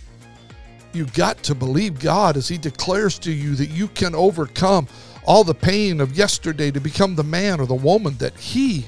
You 0.92 1.06
got 1.06 1.42
to 1.44 1.54
believe 1.54 1.98
God 1.98 2.36
as 2.36 2.48
He 2.48 2.58
declares 2.58 3.18
to 3.20 3.32
you 3.32 3.54
that 3.54 3.70
you 3.70 3.88
can 3.88 4.14
overcome 4.14 4.86
all 5.24 5.44
the 5.44 5.54
pain 5.54 6.00
of 6.00 6.16
yesterday 6.16 6.70
to 6.70 6.80
become 6.80 7.14
the 7.14 7.24
man 7.24 7.60
or 7.60 7.66
the 7.66 7.74
woman 7.74 8.16
that 8.18 8.36
He 8.36 8.84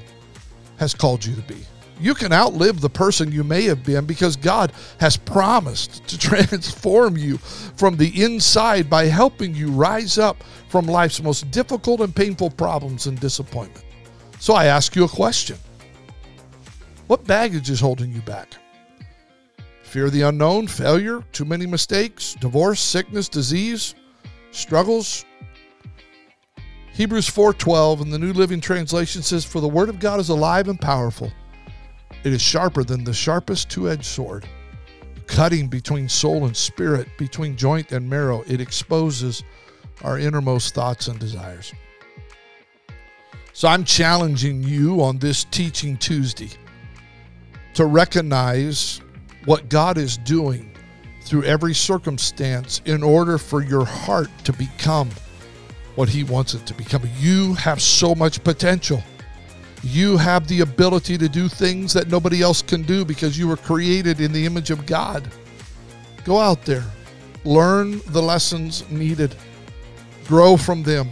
has 0.76 0.94
called 0.94 1.24
you 1.24 1.34
to 1.34 1.42
be. 1.42 1.64
You 2.00 2.14
can 2.14 2.32
outlive 2.32 2.80
the 2.80 2.90
person 2.90 3.30
you 3.30 3.44
may 3.44 3.62
have 3.64 3.84
been 3.84 4.04
because 4.04 4.36
God 4.36 4.72
has 4.98 5.16
promised 5.16 6.06
to 6.08 6.18
transform 6.30 7.16
you 7.16 7.38
from 7.38 7.96
the 7.96 8.22
inside 8.22 8.90
by 8.90 9.06
helping 9.06 9.54
you 9.54 9.70
rise 9.70 10.18
up 10.18 10.42
from 10.68 10.86
life's 10.86 11.22
most 11.22 11.50
difficult 11.50 12.00
and 12.00 12.14
painful 12.14 12.50
problems 12.50 13.06
and 13.06 13.18
disappointment. 13.18 13.84
So 14.40 14.54
I 14.54 14.66
ask 14.66 14.96
you 14.96 15.04
a 15.04 15.08
question 15.08 15.56
What 17.06 17.24
baggage 17.26 17.70
is 17.70 17.80
holding 17.80 18.12
you 18.12 18.20
back? 18.22 18.54
Fear 19.82 20.10
the 20.10 20.22
unknown, 20.22 20.66
failure, 20.66 21.22
too 21.32 21.44
many 21.44 21.66
mistakes, 21.66 22.34
divorce, 22.40 22.80
sickness, 22.80 23.28
disease, 23.28 23.94
struggles, 24.50 25.24
Hebrews 26.94 27.28
4:12 27.28 28.02
in 28.02 28.10
the 28.10 28.20
New 28.20 28.32
Living 28.32 28.60
Translation 28.60 29.20
says 29.22 29.44
for 29.44 29.60
the 29.60 29.68
word 29.68 29.88
of 29.88 29.98
God 29.98 30.20
is 30.20 30.28
alive 30.28 30.68
and 30.68 30.80
powerful 30.80 31.32
it 32.24 32.32
is 32.32 32.42
sharper 32.42 32.82
than 32.82 33.04
the 33.04 33.12
sharpest 33.12 33.70
two 33.70 33.88
edged 33.88 34.04
sword, 34.04 34.48
cutting 35.26 35.68
between 35.68 36.08
soul 36.08 36.46
and 36.46 36.56
spirit, 36.56 37.06
between 37.18 37.56
joint 37.56 37.92
and 37.92 38.08
marrow. 38.08 38.42
It 38.46 38.60
exposes 38.60 39.44
our 40.02 40.18
innermost 40.18 40.74
thoughts 40.74 41.06
and 41.08 41.18
desires. 41.18 41.72
So 43.52 43.68
I'm 43.68 43.84
challenging 43.84 44.62
you 44.62 45.02
on 45.02 45.18
this 45.18 45.44
Teaching 45.44 45.96
Tuesday 45.96 46.50
to 47.74 47.84
recognize 47.84 49.00
what 49.44 49.68
God 49.68 49.98
is 49.98 50.16
doing 50.18 50.72
through 51.22 51.44
every 51.44 51.74
circumstance 51.74 52.80
in 52.84 53.02
order 53.02 53.38
for 53.38 53.62
your 53.62 53.84
heart 53.84 54.28
to 54.44 54.52
become 54.52 55.10
what 55.94 56.08
He 56.08 56.24
wants 56.24 56.54
it 56.54 56.66
to 56.66 56.74
become. 56.74 57.02
You 57.18 57.54
have 57.54 57.80
so 57.80 58.14
much 58.14 58.42
potential. 58.42 59.02
You 59.84 60.16
have 60.16 60.48
the 60.48 60.60
ability 60.60 61.18
to 61.18 61.28
do 61.28 61.46
things 61.46 61.92
that 61.92 62.08
nobody 62.08 62.40
else 62.40 62.62
can 62.62 62.82
do 62.82 63.04
because 63.04 63.38
you 63.38 63.46
were 63.46 63.56
created 63.56 64.18
in 64.18 64.32
the 64.32 64.46
image 64.46 64.70
of 64.70 64.86
God. 64.86 65.30
Go 66.24 66.38
out 66.38 66.64
there, 66.64 66.84
learn 67.44 68.00
the 68.06 68.22
lessons 68.22 68.88
needed, 68.90 69.36
grow 70.26 70.56
from 70.56 70.82
them. 70.82 71.10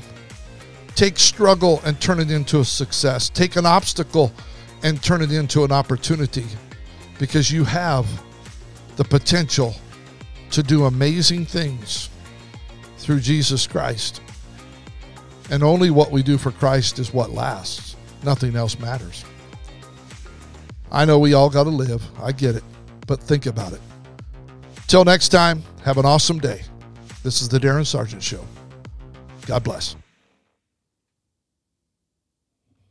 Take 0.94 1.18
struggle 1.18 1.82
and 1.84 2.00
turn 2.00 2.18
it 2.18 2.30
into 2.30 2.60
a 2.60 2.64
success. 2.64 3.28
Take 3.28 3.56
an 3.56 3.66
obstacle 3.66 4.32
and 4.82 5.02
turn 5.02 5.20
it 5.20 5.32
into 5.32 5.64
an 5.64 5.72
opportunity 5.72 6.46
because 7.18 7.50
you 7.50 7.64
have 7.64 8.06
the 8.96 9.04
potential 9.04 9.74
to 10.50 10.62
do 10.62 10.86
amazing 10.86 11.44
things 11.44 12.08
through 12.96 13.20
Jesus 13.20 13.66
Christ. 13.66 14.22
And 15.50 15.62
only 15.62 15.90
what 15.90 16.10
we 16.10 16.22
do 16.22 16.38
for 16.38 16.52
Christ 16.52 16.98
is 16.98 17.12
what 17.12 17.30
lasts. 17.30 17.91
Nothing 18.24 18.56
else 18.56 18.78
matters. 18.78 19.24
I 20.90 21.04
know 21.04 21.18
we 21.18 21.34
all 21.34 21.50
got 21.50 21.64
to 21.64 21.70
live. 21.70 22.02
I 22.20 22.32
get 22.32 22.54
it. 22.54 22.64
But 23.06 23.20
think 23.20 23.46
about 23.46 23.72
it. 23.72 23.80
Till 24.86 25.04
next 25.04 25.30
time, 25.30 25.62
have 25.84 25.98
an 25.98 26.04
awesome 26.04 26.38
day. 26.38 26.62
This 27.22 27.40
is 27.40 27.48
the 27.48 27.58
Darin 27.58 27.84
Sargent 27.84 28.22
Show. 28.22 28.44
God 29.46 29.64
bless. 29.64 29.96